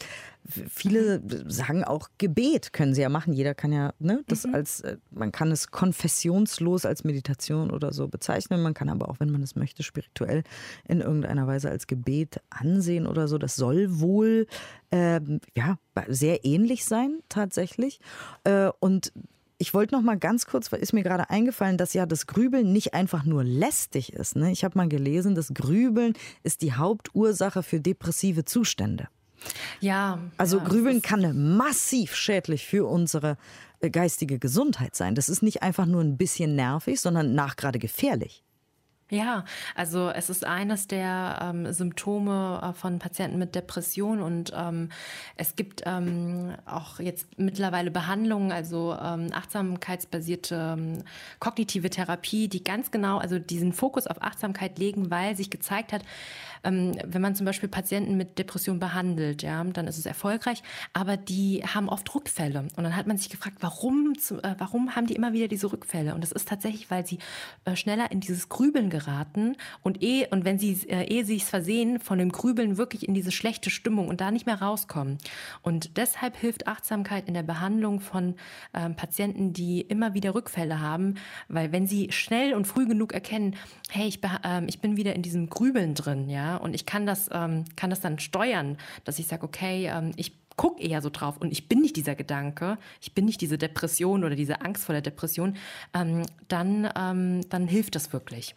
[0.48, 3.32] viele sagen auch Gebet können sie ja machen.
[3.32, 4.54] Jeder kann ja ne, das mhm.
[4.54, 8.62] als, äh, man kann es konfessionslos als Meditation oder so bezeichnen.
[8.62, 10.42] Man kann aber auch, wenn man es möchte, spirituell
[10.86, 13.38] in irgendeiner Weise als Gebet ansehen oder so.
[13.38, 14.46] Das soll wohl
[14.90, 15.20] äh,
[15.54, 18.00] ja sehr ähnlich sein tatsächlich.
[18.44, 19.12] Äh, und
[19.58, 22.72] ich wollte noch mal ganz kurz, weil ist mir gerade eingefallen, dass ja das Grübeln
[22.72, 24.36] nicht einfach nur lästig ist.
[24.36, 24.52] Ne?
[24.52, 29.08] Ich habe mal gelesen, das Grübeln ist die Hauptursache für depressive Zustände.
[29.80, 30.18] Ja.
[30.36, 33.36] Also ja, Grübeln kann massiv schädlich für unsere
[33.80, 35.14] äh, geistige Gesundheit sein.
[35.14, 38.42] Das ist nicht einfach nur ein bisschen nervig, sondern nachgerade gefährlich.
[39.10, 44.90] Ja, also es ist eines der ähm, Symptome äh, von Patienten mit Depression und ähm,
[45.36, 51.04] es gibt ähm, auch jetzt mittlerweile Behandlungen, also ähm, achtsamkeitsbasierte ähm,
[51.40, 56.02] kognitive Therapie, die ganz genau, also diesen Fokus auf Achtsamkeit legen, weil sich gezeigt hat,
[56.62, 61.62] wenn man zum Beispiel Patienten mit Depression behandelt, ja, dann ist es erfolgreich, aber die
[61.64, 62.68] haben oft Rückfälle.
[62.76, 66.14] Und dann hat man sich gefragt, warum, äh, warum haben die immer wieder diese Rückfälle?
[66.14, 67.18] Und das ist tatsächlich, weil sie
[67.64, 71.48] äh, schneller in dieses Grübeln geraten und eh, und wenn sie, äh, ehe sie es
[71.48, 75.18] versehen, von dem Grübeln wirklich in diese schlechte Stimmung und da nicht mehr rauskommen.
[75.62, 78.34] Und deshalb hilft Achtsamkeit in der Behandlung von
[78.74, 81.14] ähm, Patienten, die immer wieder Rückfälle haben,
[81.48, 83.56] weil wenn sie schnell und früh genug erkennen,
[83.90, 87.28] hey, ich, äh, ich bin wieder in diesem Grübeln drin, ja, und ich kann das,
[87.32, 91.38] ähm, kann das dann steuern, dass ich sage, okay, ähm, ich gucke eher so drauf
[91.38, 94.92] und ich bin nicht dieser Gedanke, ich bin nicht diese Depression oder diese Angst vor
[94.92, 95.56] der Depression,
[95.94, 98.54] ähm, dann, ähm, dann hilft das wirklich.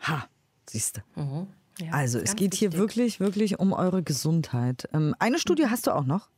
[0.00, 0.26] Ha,
[0.68, 1.20] siehst du.
[1.20, 1.46] Mhm.
[1.78, 2.58] Ja, also es geht wichtig.
[2.58, 4.88] hier wirklich, wirklich um eure Gesundheit.
[4.92, 6.28] Ähm, eine Studie hast du auch noch?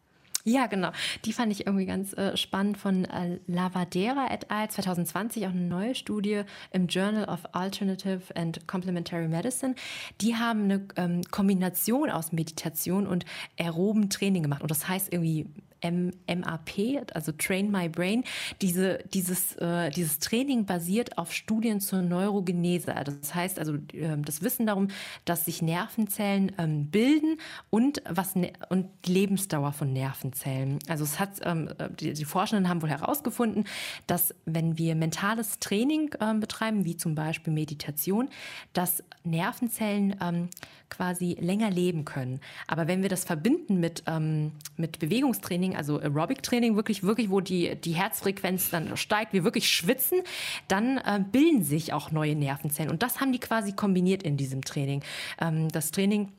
[0.44, 0.90] Ja, genau.
[1.24, 4.68] Die fand ich irgendwie ganz äh, spannend von äh, Lavadera et al.
[4.68, 9.76] 2020, auch eine neue Studie im Journal of Alternative and Complementary Medicine.
[10.20, 13.24] Die haben eine ähm, Kombination aus Meditation und
[13.58, 14.62] aeroben Training gemacht.
[14.62, 15.46] Und das heißt irgendwie
[15.82, 18.24] MAP, also Train My Brain.
[18.60, 22.94] Diese, dieses, äh, dieses Training basiert auf Studien zur Neurogenese.
[23.04, 24.88] Das heißt also äh, das Wissen darum,
[25.24, 27.38] dass sich Nervenzellen ähm, bilden
[27.70, 30.78] und was ne und Lebensdauer von Nervenzellen.
[30.88, 31.68] Also es hat ähm,
[31.98, 33.64] die, die, Forschenden haben wohl herausgefunden,
[34.06, 38.28] dass wenn wir mentales Training ähm, betreiben, wie zum Beispiel Meditation,
[38.72, 40.48] dass Nervenzellen ähm,
[40.92, 42.40] quasi länger leben können.
[42.66, 47.76] Aber wenn wir das verbinden mit, ähm, mit Bewegungstraining, also Aerobic-Training, wirklich, wirklich, wo die,
[47.76, 50.20] die Herzfrequenz dann steigt, wir wirklich schwitzen,
[50.68, 52.90] dann äh, bilden sich auch neue Nervenzellen.
[52.90, 55.02] Und das haben die quasi kombiniert in diesem Training.
[55.40, 56.32] Ähm, das Training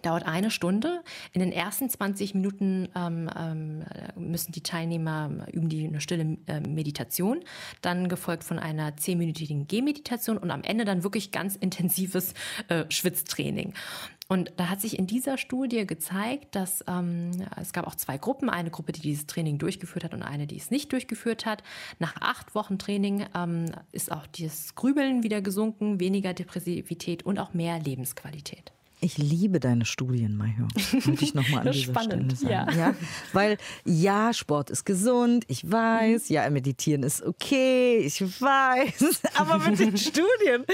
[0.00, 1.02] dauert eine Stunde.
[1.32, 3.84] In den ersten 20 Minuten ähm, ähm,
[4.16, 7.40] müssen die Teilnehmer üben die eine stille äh, Meditation,
[7.82, 12.34] dann gefolgt von einer zehnminütigen Gehmeditation und am Ende dann wirklich ganz intensives
[12.68, 13.74] äh, Schwitztraining.
[14.28, 18.48] Und da hat sich in dieser Studie gezeigt, dass ähm, es gab auch zwei Gruppen,
[18.48, 21.62] eine Gruppe, die dieses Training durchgeführt hat und eine, die es nicht durchgeführt hat.
[21.98, 27.52] Nach acht Wochen Training ähm, ist auch das Grübeln wieder gesunken, weniger Depressivität und auch
[27.52, 28.72] mehr Lebensqualität.
[29.04, 30.68] Ich liebe deine Studien, Mayo.
[30.92, 32.78] Wollte ich nochmal an dieser Spannend, Stelle sagen.
[32.78, 32.90] Ja.
[32.90, 32.94] ja.
[33.32, 39.22] Weil ja, Sport ist gesund, ich weiß, ja, meditieren ist okay, ich weiß.
[39.34, 40.64] Aber mit den Studien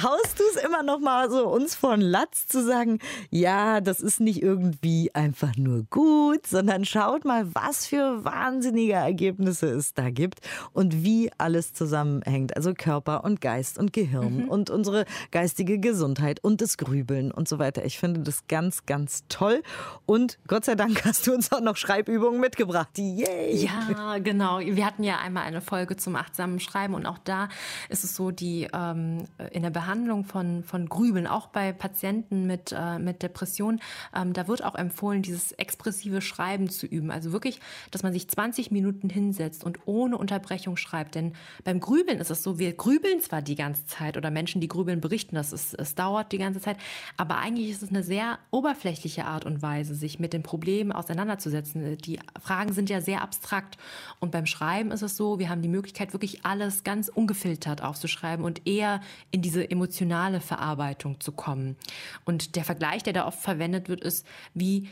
[0.00, 4.20] haust du es immer noch mal so uns von Latz zu sagen, ja, das ist
[4.20, 10.38] nicht irgendwie einfach nur gut, sondern schaut mal, was für wahnsinnige Ergebnisse es da gibt
[10.72, 12.56] und wie alles zusammenhängt.
[12.56, 14.48] Also Körper und Geist und Gehirn mhm.
[14.48, 17.86] und unsere geistige Gesundheit und das Grübeln und so weiter weiter.
[17.86, 19.62] Ich finde das ganz, ganz toll.
[20.06, 22.88] Und Gott sei Dank hast du uns auch noch Schreibübungen mitgebracht.
[22.96, 23.64] Yay!
[23.64, 24.60] Ja, genau.
[24.60, 27.48] Wir hatten ja einmal eine Folge zum achtsamen Schreiben und auch da
[27.88, 32.74] ist es so, die ähm, in der Behandlung von, von Grübeln, auch bei Patienten mit,
[32.76, 33.80] äh, mit Depression,
[34.14, 37.10] ähm, da wird auch empfohlen, dieses expressive Schreiben zu üben.
[37.10, 41.14] Also wirklich, dass man sich 20 Minuten hinsetzt und ohne Unterbrechung schreibt.
[41.14, 41.32] Denn
[41.64, 45.00] beim Grübeln ist es so, wir grübeln zwar die ganze Zeit oder Menschen, die grübeln,
[45.00, 46.76] berichten, dass es, es dauert die ganze Zeit,
[47.16, 50.90] aber eigentlich eigentlich ist es eine sehr oberflächliche Art und Weise, sich mit den Problemen
[50.90, 51.96] auseinanderzusetzen.
[51.98, 53.78] Die Fragen sind ja sehr abstrakt.
[54.18, 58.44] Und beim Schreiben ist es so, wir haben die Möglichkeit, wirklich alles ganz ungefiltert aufzuschreiben
[58.44, 61.76] und eher in diese emotionale Verarbeitung zu kommen.
[62.24, 64.88] Und der Vergleich, der da oft verwendet wird, ist wie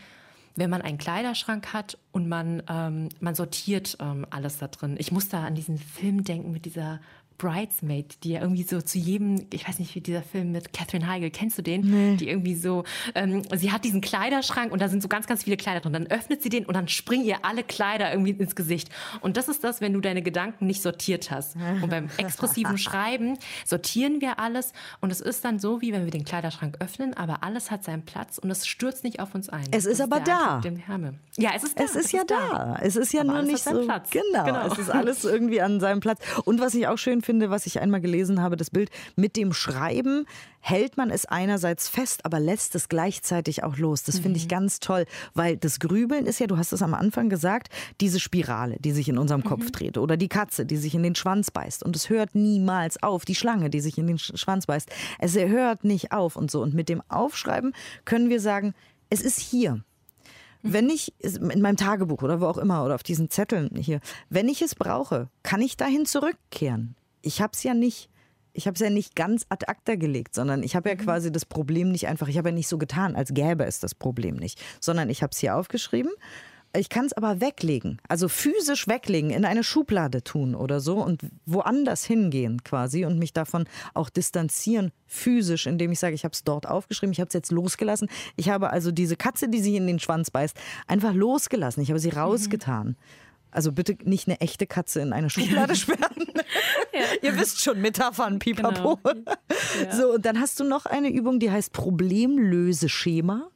[0.57, 4.97] wenn man einen Kleiderschrank hat und man, ähm, man sortiert ähm, alles da drin.
[4.99, 7.01] Ich muss da an diesen Film denken mit dieser
[7.41, 11.09] Bridesmaid, die ja irgendwie so zu jedem, ich weiß nicht, wie dieser Film mit Catherine
[11.09, 11.81] Heigl, kennst du den?
[11.81, 12.17] Nee.
[12.17, 15.57] Die irgendwie so, ähm, sie hat diesen Kleiderschrank und da sind so ganz, ganz viele
[15.57, 15.95] Kleider drin.
[15.95, 18.91] Dann öffnet sie den und dann springen ihr alle Kleider irgendwie ins Gesicht.
[19.23, 21.57] Und das ist das, wenn du deine Gedanken nicht sortiert hast.
[21.83, 26.11] Und beim expressiven Schreiben sortieren wir alles und es ist dann so, wie wenn wir
[26.11, 29.65] den Kleiderschrank öffnen, aber alles hat seinen Platz und es stürzt nicht auf uns ein.
[29.71, 30.61] Es ist, ist aber da.
[31.37, 31.85] Ja, es ist da.
[31.85, 32.49] Es ist es ja ist da.
[32.51, 32.79] da.
[32.83, 33.85] Es ist ja aber nur nicht so.
[33.85, 34.11] Platz.
[34.11, 36.21] Genau, genau, es ist alles irgendwie an seinem Platz.
[36.45, 39.37] Und was ich auch schön finde, finde, was ich einmal gelesen habe, das Bild mit
[39.37, 40.27] dem Schreiben
[40.59, 44.03] hält man es einerseits fest, aber lässt es gleichzeitig auch los.
[44.03, 44.49] Das finde ich mhm.
[44.49, 47.69] ganz toll, weil das Grübeln ist ja, du hast es am Anfang gesagt,
[48.01, 49.73] diese Spirale, die sich in unserem Kopf mhm.
[49.73, 53.25] dreht oder die Katze, die sich in den Schwanz beißt und es hört niemals auf,
[53.25, 54.91] die Schlange, die sich in den Schwanz beißt.
[55.21, 58.75] Es hört nicht auf und so und mit dem Aufschreiben können wir sagen,
[59.09, 59.75] es ist hier.
[59.75, 60.73] Mhm.
[60.73, 64.49] Wenn ich in meinem Tagebuch oder wo auch immer oder auf diesen Zetteln hier, wenn
[64.49, 68.11] ich es brauche, kann ich dahin zurückkehren ich habe es ja nicht,
[68.53, 71.01] ich habe es ja nicht ganz ad acta gelegt, sondern ich habe ja mhm.
[71.01, 73.95] quasi das Problem nicht einfach, ich habe ja nicht so getan, als gäbe es das
[73.95, 76.13] Problem nicht, sondern ich habe es hier aufgeschrieben.
[76.73, 81.23] Ich kann es aber weglegen, also physisch weglegen, in eine Schublade tun oder so und
[81.45, 86.45] woanders hingehen quasi und mich davon auch distanzieren, physisch, indem ich sage, ich habe es
[86.45, 88.09] dort aufgeschrieben, ich habe es jetzt losgelassen.
[88.37, 90.57] Ich habe also diese Katze, die sich in den Schwanz beißt,
[90.87, 91.83] einfach losgelassen.
[91.83, 92.19] Ich habe sie mhm.
[92.19, 92.87] rausgetan.
[92.87, 92.97] Mhm.
[93.51, 96.27] Also bitte nicht eine echte Katze in eine Schublade sperren.
[96.93, 97.01] ja.
[97.23, 98.97] Ihr wisst schon, Metaphern, Pipapo.
[98.97, 99.25] Genau.
[99.27, 99.37] Ja.
[99.93, 103.51] So, und dann hast du noch eine Übung, die heißt Problemlöseschema.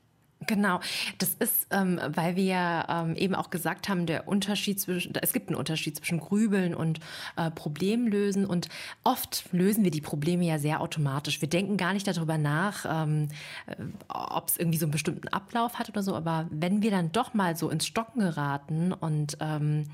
[0.46, 0.80] Genau,
[1.18, 5.48] das ist, ähm, weil wir ähm, eben auch gesagt haben, der Unterschied zwischen, es gibt
[5.48, 7.00] einen Unterschied zwischen Grübeln und
[7.36, 8.46] äh, Problemlösen.
[8.46, 8.68] Und
[9.04, 11.40] oft lösen wir die Probleme ja sehr automatisch.
[11.40, 13.28] Wir denken gar nicht darüber nach, ähm,
[13.66, 13.76] äh,
[14.08, 17.34] ob es irgendwie so einen bestimmten Ablauf hat oder so, aber wenn wir dann doch
[17.34, 19.84] mal so ins Stocken geraten und ähm,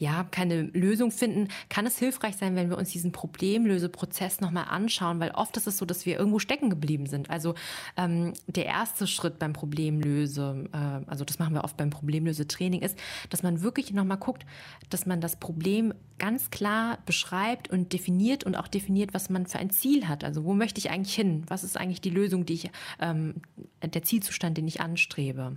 [0.00, 5.20] ja, keine Lösung finden, kann es hilfreich sein, wenn wir uns diesen Problemlöseprozess nochmal anschauen,
[5.20, 7.28] weil oft ist es so, dass wir irgendwo stecken geblieben sind.
[7.28, 7.54] Also
[7.98, 12.98] ähm, der erste Schritt beim Problemlöse, äh, also das machen wir oft beim Problemlösetraining, ist,
[13.28, 14.46] dass man wirklich nochmal guckt,
[14.88, 19.58] dass man das Problem ganz klar beschreibt und definiert und auch definiert, was man für
[19.58, 20.24] ein Ziel hat.
[20.24, 21.44] Also wo möchte ich eigentlich hin?
[21.48, 23.34] Was ist eigentlich die Lösung, die ich, ähm,
[23.82, 25.56] der Zielzustand, den ich anstrebe?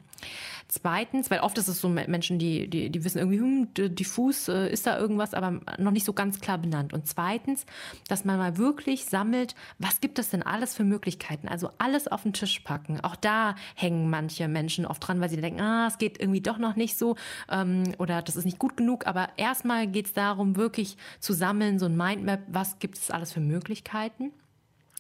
[0.68, 4.72] Zweitens, weil oft ist es so Menschen, die, die, die wissen irgendwie, hm, diffus äh,
[4.72, 6.94] ist da irgendwas, aber noch nicht so ganz klar benannt.
[6.94, 7.66] Und zweitens,
[8.08, 11.48] dass man mal wirklich sammelt, was gibt es denn alles für Möglichkeiten?
[11.48, 13.00] Also alles auf den Tisch packen.
[13.02, 16.58] Auch da hängen manche Menschen oft dran, weil sie denken, ah, es geht irgendwie doch
[16.58, 17.16] noch nicht so
[17.50, 19.08] ähm, oder das ist nicht gut genug.
[19.08, 23.34] Aber erstmal geht es darum, wirklich zu sammeln, so ein Mindmap, was gibt es alles
[23.34, 24.32] für Möglichkeiten.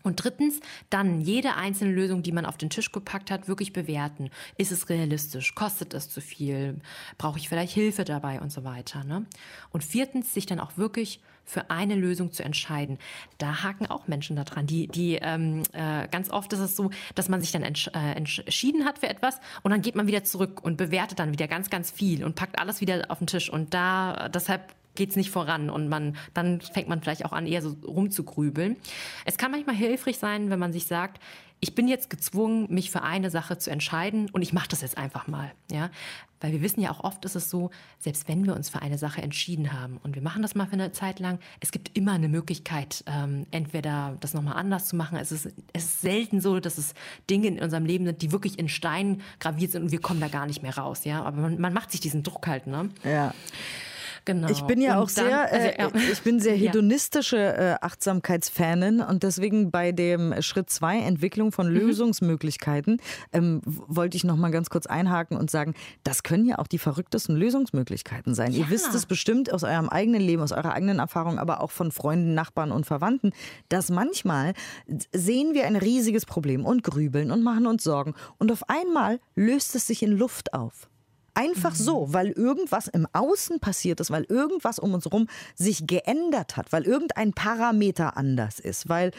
[0.04, 4.30] Und drittens, dann jede einzelne Lösung, die man auf den Tisch gepackt hat, wirklich bewerten.
[4.58, 5.56] Ist es realistisch?
[5.56, 6.82] Kostet es zu viel?
[7.18, 9.04] Brauche ich vielleicht Hilfe dabei und so weiter?
[9.04, 9.26] Ne?
[9.72, 12.98] Und viertens, sich dann auch wirklich für eine Lösung zu entscheiden.
[13.38, 14.66] Da haken auch Menschen daran.
[14.66, 18.13] Die, die ähm, äh, ganz oft ist es so, dass man sich dann entsch äh,
[18.13, 21.70] entschieden hat für etwas und dann geht man wieder zurück und bewertet dann wieder ganz,
[21.70, 23.50] ganz viel und packt alles wieder auf den Tisch.
[23.50, 27.48] Und da deshalb geht es nicht voran und man dann fängt man vielleicht auch an,
[27.48, 28.78] eher so rumzugrübeln.
[29.26, 31.20] Es kann manchmal hilfreich sein, wenn man sich sagt,
[31.64, 34.98] ich bin jetzt gezwungen, mich für eine Sache zu entscheiden und ich mache das jetzt
[34.98, 35.92] einfach mal, ja,
[36.42, 38.98] weil wir wissen ja auch oft ist es so, selbst wenn wir uns für eine
[38.98, 42.12] Sache entschieden haben und wir machen das mal für eine Zeit lang, es gibt immer
[42.12, 45.18] eine Möglichkeit, ähm, entweder das nochmal anders zu machen.
[45.18, 46.96] Es ist, es ist selten so, dass es
[47.30, 50.28] Dinge in unserem Leben sind, die wirklich in Stein graviert sind und wir kommen da
[50.28, 52.90] gar nicht mehr raus, ja, aber man, man macht sich diesen Druck halt, ne?
[53.06, 53.34] Ja.
[54.26, 54.50] Genau.
[54.50, 55.92] Ich bin ja und auch dann, sehr, also, äh, ja.
[56.12, 61.76] ich bin sehr hedonistische äh, Achtsamkeitsfanin und deswegen bei dem Schritt zwei Entwicklung von mhm.
[61.76, 63.02] Lösungsmöglichkeiten
[63.34, 66.78] ähm, wollte ich noch mal ganz kurz einhaken und sagen, das können ja auch die
[66.78, 68.52] verrücktesten Lösungsmöglichkeiten sein.
[68.52, 68.60] Ja.
[68.60, 71.92] Ihr wisst es bestimmt aus eurem eigenen Leben, aus eurer eigenen Erfahrung, aber auch von
[71.92, 73.32] Freunden, Nachbarn und Verwandten,
[73.70, 74.54] dass manchmal
[75.12, 79.76] sehen wir ein riesiges Problem und grübeln und machen uns Sorgen und auf einmal löst
[79.76, 80.88] es sich in Luft auf.
[81.36, 82.13] Einfach so, mhm.
[82.13, 86.84] weil irgendwas im Außen passiert ist, weil irgendwas um uns herum sich geändert hat, weil
[86.84, 89.12] irgendein Parameter anders ist, weil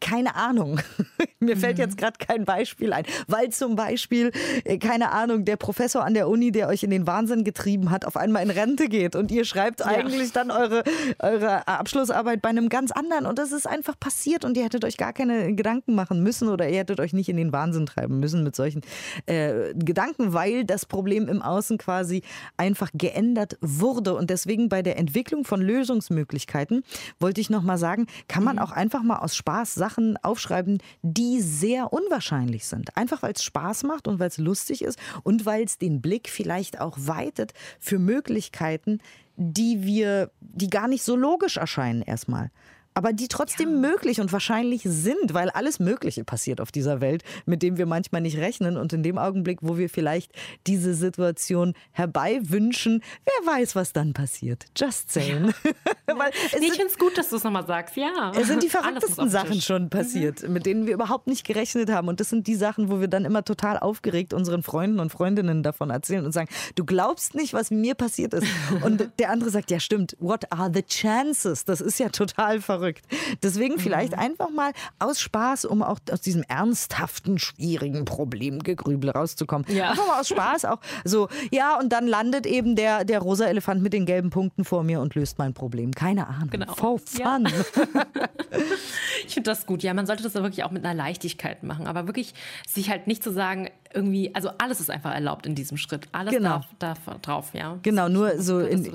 [0.00, 0.80] keine Ahnung.
[1.40, 2.00] Mir fällt jetzt mhm.
[2.00, 4.32] gerade kein Beispiel ein, weil zum Beispiel,
[4.64, 8.04] äh, keine Ahnung, der Professor an der Uni, der euch in den Wahnsinn getrieben hat,
[8.04, 9.86] auf einmal in Rente geht und ihr schreibt ja.
[9.86, 10.84] eigentlich dann eure,
[11.18, 14.96] eure Abschlussarbeit bei einem ganz anderen und das ist einfach passiert und ihr hättet euch
[14.96, 18.42] gar keine Gedanken machen müssen oder ihr hättet euch nicht in den Wahnsinn treiben müssen
[18.42, 18.82] mit solchen
[19.26, 22.22] äh, Gedanken, weil das Problem im Außen quasi
[22.56, 26.84] einfach geändert wurde und deswegen bei der Entwicklung von Lösungsmöglichkeiten
[27.20, 28.62] wollte ich noch mal sagen, kann man mhm.
[28.62, 32.96] auch einfach mal aus Spaß Sachen aufschreiben, die sehr unwahrscheinlich sind.
[32.96, 36.30] Einfach weil es Spaß macht und weil es lustig ist und weil es den Blick
[36.30, 39.00] vielleicht auch weitet für Möglichkeiten,
[39.36, 42.50] die wir, die gar nicht so logisch erscheinen erstmal
[42.94, 43.90] aber die trotzdem ja.
[43.90, 48.20] möglich und wahrscheinlich sind, weil alles Mögliche passiert auf dieser Welt, mit dem wir manchmal
[48.20, 48.76] nicht rechnen.
[48.76, 50.32] Und in dem Augenblick, wo wir vielleicht
[50.68, 54.66] diese Situation herbeiwünschen, wer weiß, was dann passiert.
[54.76, 55.52] Just saying.
[55.64, 55.72] Ja.
[56.16, 56.30] weil
[56.60, 58.32] nee, ich finde es gut, dass du es nochmal sagst, ja.
[58.38, 60.52] Es sind die verrücktesten Sachen schon passiert, mhm.
[60.52, 62.06] mit denen wir überhaupt nicht gerechnet haben.
[62.06, 65.64] Und das sind die Sachen, wo wir dann immer total aufgeregt unseren Freunden und Freundinnen
[65.64, 68.46] davon erzählen und sagen, du glaubst nicht, was mir passiert ist.
[68.84, 71.64] Und der andere sagt, ja stimmt, what are the chances?
[71.64, 73.06] Das ist ja total verrückt verrückt.
[73.42, 74.18] Deswegen vielleicht mhm.
[74.18, 79.66] einfach mal aus Spaß, um auch aus diesem ernsthaften, schwierigen Problemgegrübel rauszukommen.
[79.68, 79.90] Ja.
[79.90, 83.82] Einfach mal aus Spaß auch so, ja, und dann landet eben der, der rosa Elefant
[83.82, 85.92] mit den gelben Punkten vor mir und löst mein Problem.
[85.92, 86.50] Keine Ahnung.
[86.50, 86.74] Genau.
[86.74, 87.18] For fun.
[87.18, 87.38] Ja.
[89.26, 89.82] ich finde das gut.
[89.82, 92.34] Ja, man sollte das wirklich auch mit einer Leichtigkeit machen, aber wirklich
[92.66, 96.08] sich halt nicht zu sagen, irgendwie, also alles ist einfach erlaubt in diesem Schritt.
[96.12, 96.62] Alles genau.
[96.78, 97.78] darf, darf drauf, ja.
[97.82, 98.92] Genau, nur so, gut, in,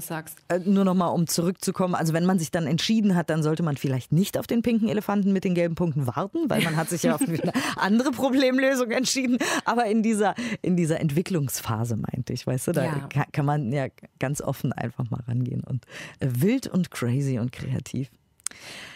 [0.49, 1.95] äh, nur nochmal, um zurückzukommen.
[1.95, 4.89] Also wenn man sich dann entschieden hat, dann sollte man vielleicht nicht auf den pinken
[4.89, 8.91] Elefanten mit den gelben Punkten warten, weil man hat sich ja auf eine andere Problemlösung
[8.91, 9.37] entschieden.
[9.65, 13.25] Aber in dieser, in dieser Entwicklungsphase meinte ich, weißt du, da ja.
[13.31, 13.87] kann man ja
[14.19, 15.85] ganz offen einfach mal rangehen und
[16.19, 18.09] äh, wild und crazy und kreativ.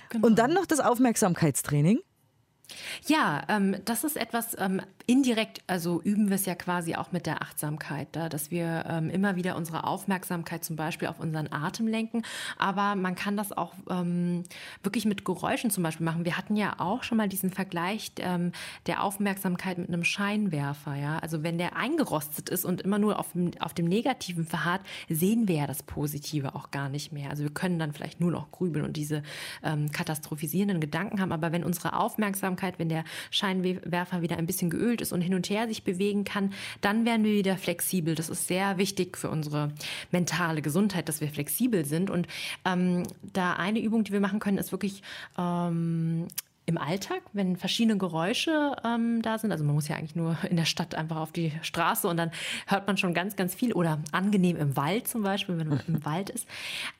[0.09, 0.27] Genau.
[0.27, 1.99] Und dann noch das Aufmerksamkeitstraining.
[3.05, 7.25] Ja, ähm, das ist etwas ähm, indirekt, also üben wir es ja quasi auch mit
[7.25, 11.87] der Achtsamkeit, da, dass wir ähm, immer wieder unsere Aufmerksamkeit zum Beispiel auf unseren Atem
[11.87, 12.23] lenken.
[12.57, 14.43] Aber man kann das auch ähm,
[14.81, 16.25] wirklich mit Geräuschen zum Beispiel machen.
[16.25, 18.53] Wir hatten ja auch schon mal diesen Vergleich ähm,
[18.87, 20.95] der Aufmerksamkeit mit einem Scheinwerfer.
[20.95, 21.19] Ja?
[21.19, 25.55] Also wenn der eingerostet ist und immer nur auf, auf dem Negativen verharrt, sehen wir
[25.55, 27.29] ja das Positive auch gar nicht mehr.
[27.29, 29.21] Also wir können dann vielleicht nur noch grübeln und diese
[29.63, 31.33] ähm, katastrophisierenden Gedanken haben.
[31.33, 35.49] Aber wenn unsere Aufmerksamkeit, wenn der Scheinwerfer wieder ein bisschen geölt ist und hin und
[35.49, 38.15] her sich bewegen kann, dann werden wir wieder flexibel.
[38.15, 39.71] Das ist sehr wichtig für unsere
[40.11, 42.09] mentale Gesundheit, dass wir flexibel sind.
[42.09, 42.27] Und
[42.65, 45.01] ähm, da eine Übung, die wir machen können, ist wirklich
[45.37, 46.27] ähm,
[46.65, 50.55] im Alltag, wenn verschiedene Geräusche ähm, da sind, also man muss ja eigentlich nur in
[50.55, 52.31] der Stadt einfach auf die Straße und dann
[52.67, 56.05] hört man schon ganz, ganz viel oder angenehm im Wald zum Beispiel, wenn man im
[56.05, 56.47] Wald ist,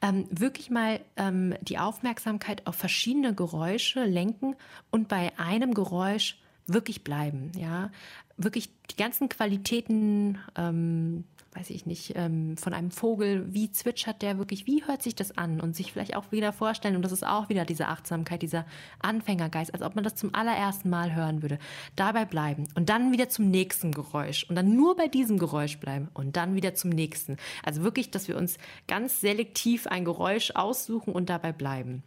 [0.02, 4.56] ähm, wirklich mal ähm, die Aufmerksamkeit auf verschiedene Geräusche lenken
[4.92, 7.92] und bei einem Geräusch wirklich bleiben, ja,
[8.38, 14.38] wirklich die ganzen Qualitäten ähm, weiß ich nicht, ähm, von einem Vogel, wie zwitschert der
[14.38, 17.26] wirklich, wie hört sich das an und sich vielleicht auch wieder vorstellen, und das ist
[17.26, 18.66] auch wieder diese Achtsamkeit, dieser
[19.00, 21.60] Anfängergeist, als ob man das zum allerersten Mal hören würde.
[21.96, 26.10] Dabei bleiben und dann wieder zum nächsten Geräusch und dann nur bei diesem Geräusch bleiben
[26.14, 27.38] und dann wieder zum nächsten.
[27.64, 32.04] Also wirklich, dass wir uns ganz selektiv ein Geräusch aussuchen und dabei bleiben.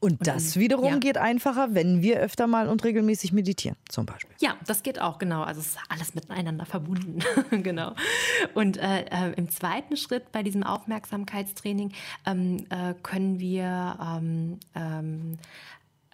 [0.00, 0.98] Und das wiederum ja.
[0.98, 4.36] geht einfacher, wenn wir öfter mal und regelmäßig meditieren, zum Beispiel.
[4.38, 5.42] Ja, das geht auch, genau.
[5.42, 7.20] Also es ist alles miteinander verbunden,
[7.62, 7.94] genau.
[8.52, 11.92] Und äh, äh, im zweiten Schritt bei diesem Aufmerksamkeitstraining
[12.26, 15.38] ähm, äh, können wir ähm, ähm,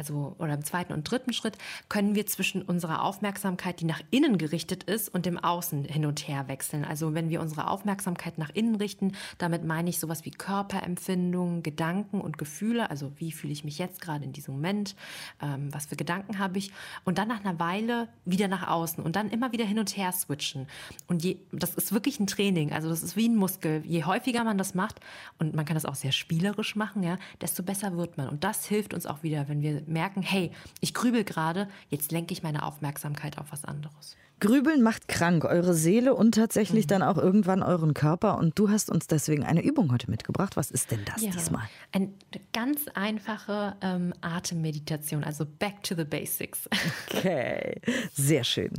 [0.01, 1.59] also oder im zweiten und dritten Schritt,
[1.91, 6.27] können wir zwischen unserer Aufmerksamkeit, die nach innen gerichtet ist, und dem Außen hin und
[6.27, 6.87] her wechseln.
[6.87, 12.21] Also wenn wir unsere Aufmerksamkeit nach innen richten, damit meine ich sowas wie Körperempfindungen, Gedanken
[12.23, 14.97] und Gefühle, also wie fühle ich mich jetzt gerade in diesem Moment,
[15.43, 16.73] ähm, was für Gedanken habe ich,
[17.05, 20.13] und dann nach einer Weile wieder nach außen und dann immer wieder hin und her
[20.13, 20.67] switchen.
[21.09, 23.83] Und je, das ist wirklich ein Training, also das ist wie ein Muskel.
[23.85, 25.01] Je häufiger man das macht,
[25.39, 28.29] und man kann das auch sehr spielerisch machen, ja, desto besser wird man.
[28.29, 30.51] Und das hilft uns auch wieder, wenn wir merken, hey,
[30.81, 34.17] ich grübel gerade, jetzt lenke ich meine Aufmerksamkeit auf was anderes.
[34.41, 36.89] Grübeln macht krank, eure Seele und tatsächlich mhm.
[36.89, 38.39] dann auch irgendwann euren Körper.
[38.39, 40.57] Und du hast uns deswegen eine Übung heute mitgebracht.
[40.57, 41.69] Was ist denn das ja, diesmal?
[41.93, 42.11] Eine
[42.53, 46.69] ganz einfache ähm, Atemmeditation, also back to the basics.
[47.11, 47.81] Okay,
[48.15, 48.71] sehr schön.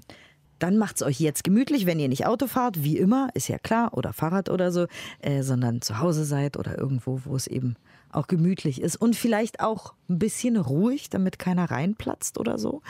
[0.58, 3.60] Dann macht es euch jetzt gemütlich, wenn ihr nicht Auto fahrt, wie immer, ist ja
[3.60, 4.88] klar, oder Fahrrad oder so,
[5.19, 7.76] äh, sondern zu Hause seid oder irgendwo, wo es eben
[8.13, 12.82] auch gemütlich ist und vielleicht auch ein bisschen ruhig, damit keiner reinplatzt oder so,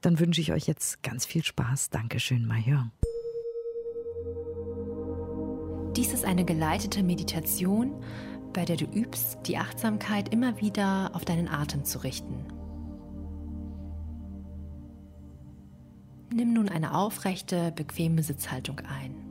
[0.00, 1.90] dann wünsche ich euch jetzt ganz viel Spaß.
[1.90, 2.90] Dankeschön, Major.
[5.96, 7.94] Dies ist eine geleitete Meditation,
[8.52, 12.44] bei der du übst, die Achtsamkeit immer wieder auf deinen Atem zu richten.
[16.32, 19.26] Nimm nun eine aufrechte, bequeme Sitzhaltung ein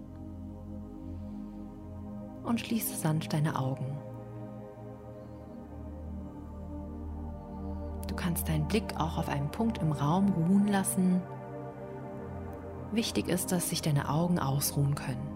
[2.46, 4.05] und schließe sanft deine Augen.
[8.16, 11.22] Du kannst deinen Blick auch auf einen Punkt im Raum ruhen lassen.
[12.94, 15.28] Wichtig ist, dass sich deine Augen ausruhen können.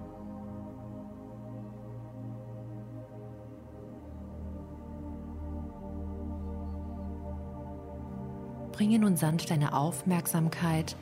[8.71, 10.95] Bringe nun sanft deine Aufmerksamkeit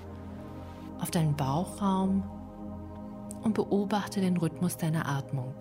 [0.99, 2.23] auf deinen Bauchraum
[3.43, 5.53] und beobachte den Rhythmus deiner Atmung.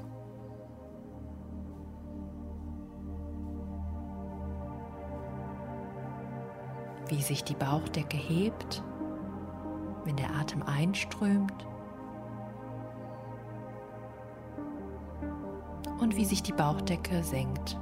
[7.09, 8.83] Wie sich die Bauchdecke hebt,
[10.05, 11.67] wenn der Atem einströmt
[16.01, 17.79] und wie sich die Bauchdecke senkt,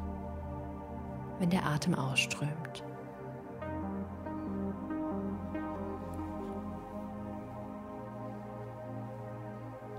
[1.38, 2.84] wenn der Atem ausströmt.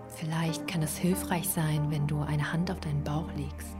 [0.07, 3.74] Vielleicht kann es hilfreich sein, wenn du eine Hand auf deinen Bauch legst.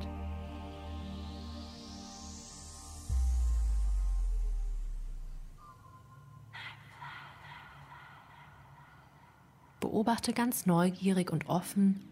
[10.06, 12.04] Beobachte ganz neugierig und offen,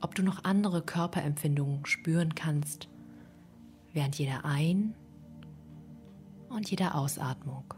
[0.00, 2.88] ob du noch andere Körperempfindungen spüren kannst
[3.92, 4.94] während jeder Ein-
[6.48, 7.74] und jeder Ausatmung.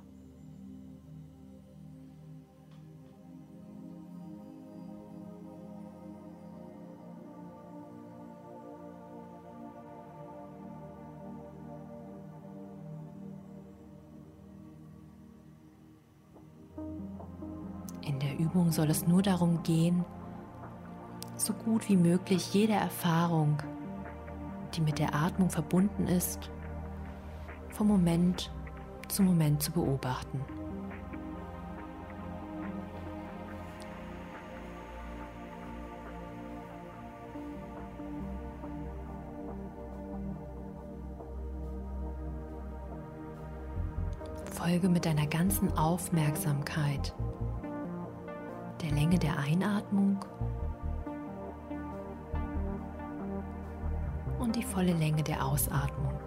[18.51, 20.05] Übung soll es nur darum gehen,
[21.37, 23.59] so gut wie möglich jede Erfahrung,
[24.75, 26.51] die mit der Atmung verbunden ist,
[27.71, 28.51] vom Moment
[29.07, 30.41] zu Moment zu beobachten.
[44.53, 47.15] Folge mit deiner ganzen Aufmerksamkeit
[48.90, 50.24] der Länge der Einatmung
[54.38, 56.18] und die volle Länge der Ausatmung.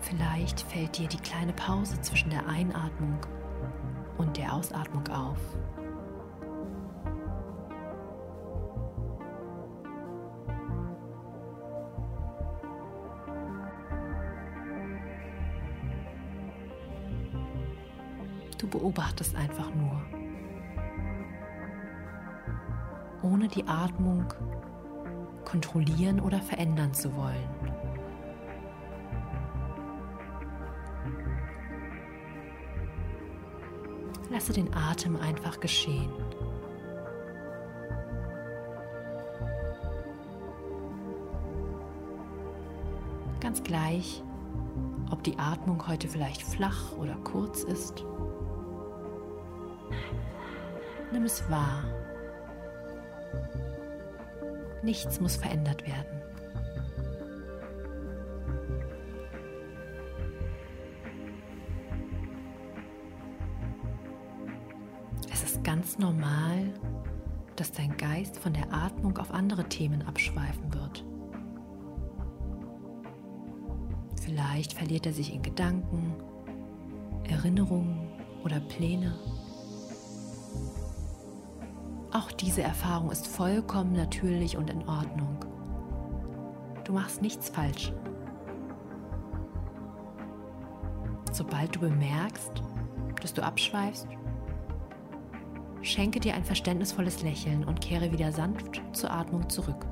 [0.00, 3.18] Vielleicht fällt dir die kleine Pause zwischen der Einatmung
[4.18, 5.38] und der Ausatmung auf.
[18.84, 19.98] Beobachtest einfach nur.
[23.22, 24.26] Ohne die Atmung
[25.46, 27.48] kontrollieren oder verändern zu wollen.
[34.30, 36.12] Lasse den Atem einfach geschehen.
[43.40, 44.22] Ganz gleich,
[45.10, 48.04] ob die Atmung heute vielleicht flach oder kurz ist.
[51.14, 51.84] Nimm es wahr.
[54.82, 56.20] Nichts muss verändert werden.
[65.32, 66.74] Es ist ganz normal,
[67.54, 71.04] dass dein Geist von der Atmung auf andere Themen abschweifen wird.
[74.20, 76.16] Vielleicht verliert er sich in Gedanken,
[77.28, 78.10] Erinnerungen
[78.42, 79.14] oder Pläne.
[82.44, 85.38] Diese Erfahrung ist vollkommen natürlich und in Ordnung.
[86.84, 87.90] Du machst nichts falsch.
[91.32, 92.62] Sobald du bemerkst,
[93.22, 94.06] dass du abschweifst,
[95.80, 99.86] schenke dir ein verständnisvolles Lächeln und kehre wieder sanft zur Atmung zurück.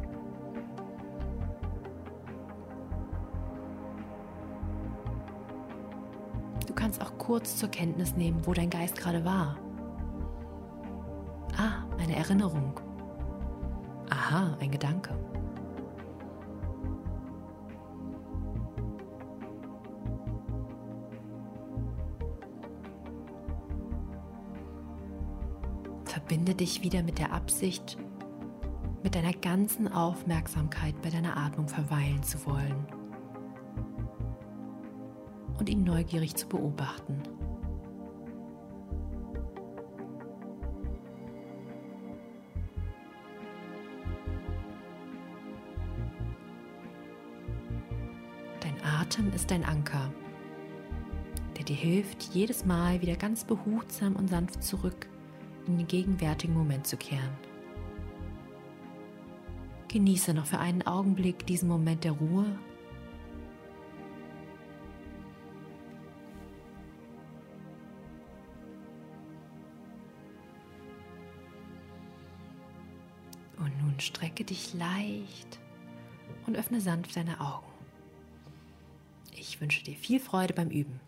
[6.66, 9.56] Du kannst auch kurz zur Kenntnis nehmen, wo dein Geist gerade war.
[12.12, 12.78] Eine Erinnerung.
[14.10, 15.16] Aha, ein Gedanke.
[26.04, 27.96] Verbinde dich wieder mit der Absicht,
[29.02, 32.86] mit deiner ganzen Aufmerksamkeit bei deiner Atmung verweilen zu wollen
[35.58, 37.21] und ihn neugierig zu beobachten.
[49.52, 50.10] Ist Anker,
[51.58, 55.08] der dir hilft, jedes Mal wieder ganz behutsam und sanft zurück
[55.66, 57.36] in den gegenwärtigen Moment zu kehren.
[59.88, 62.46] Genieße noch für einen Augenblick diesen Moment der Ruhe.
[73.58, 75.60] Und nun strecke dich leicht
[76.46, 77.71] und öffne sanft deine Augen.
[79.42, 81.00] Ich wünsche dir viel Freude beim Üben.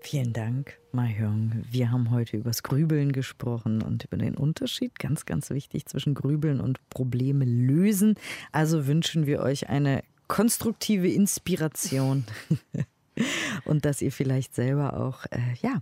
[0.00, 1.64] Vielen Dank, Mahjong.
[1.70, 6.60] Wir haben heute übers Grübeln gesprochen und über den Unterschied, ganz, ganz wichtig, zwischen Grübeln
[6.60, 8.16] und Probleme lösen.
[8.50, 12.24] Also wünschen wir euch eine konstruktive Inspiration
[13.66, 15.80] und dass ihr vielleicht selber auch, äh, ja,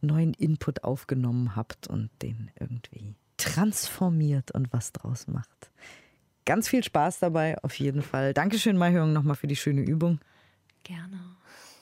[0.00, 5.70] neuen Input aufgenommen habt und den irgendwie transformiert und was draus macht.
[6.44, 8.34] Ganz viel Spaß dabei, auf jeden Fall.
[8.34, 10.20] Dankeschön, Mahjong, nochmal für die schöne Übung.
[10.82, 11.18] Gerne.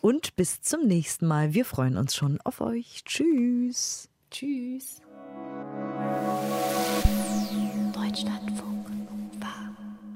[0.01, 1.55] Und bis zum nächsten Mal.
[1.55, 3.03] Wir freuen uns schon auf euch.
[3.05, 4.09] Tschüss.
[4.31, 5.01] Tschüss.
[7.95, 9.55] Deutschlandfunk Nova.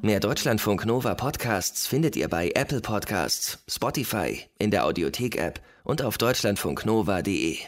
[0.03, 6.19] Mehr Deutschlandfunk Nova Podcasts findet ihr bei Apple Podcasts, Spotify, in der Audiothek-App und auf
[6.19, 7.59] deutschlandfunknova.de.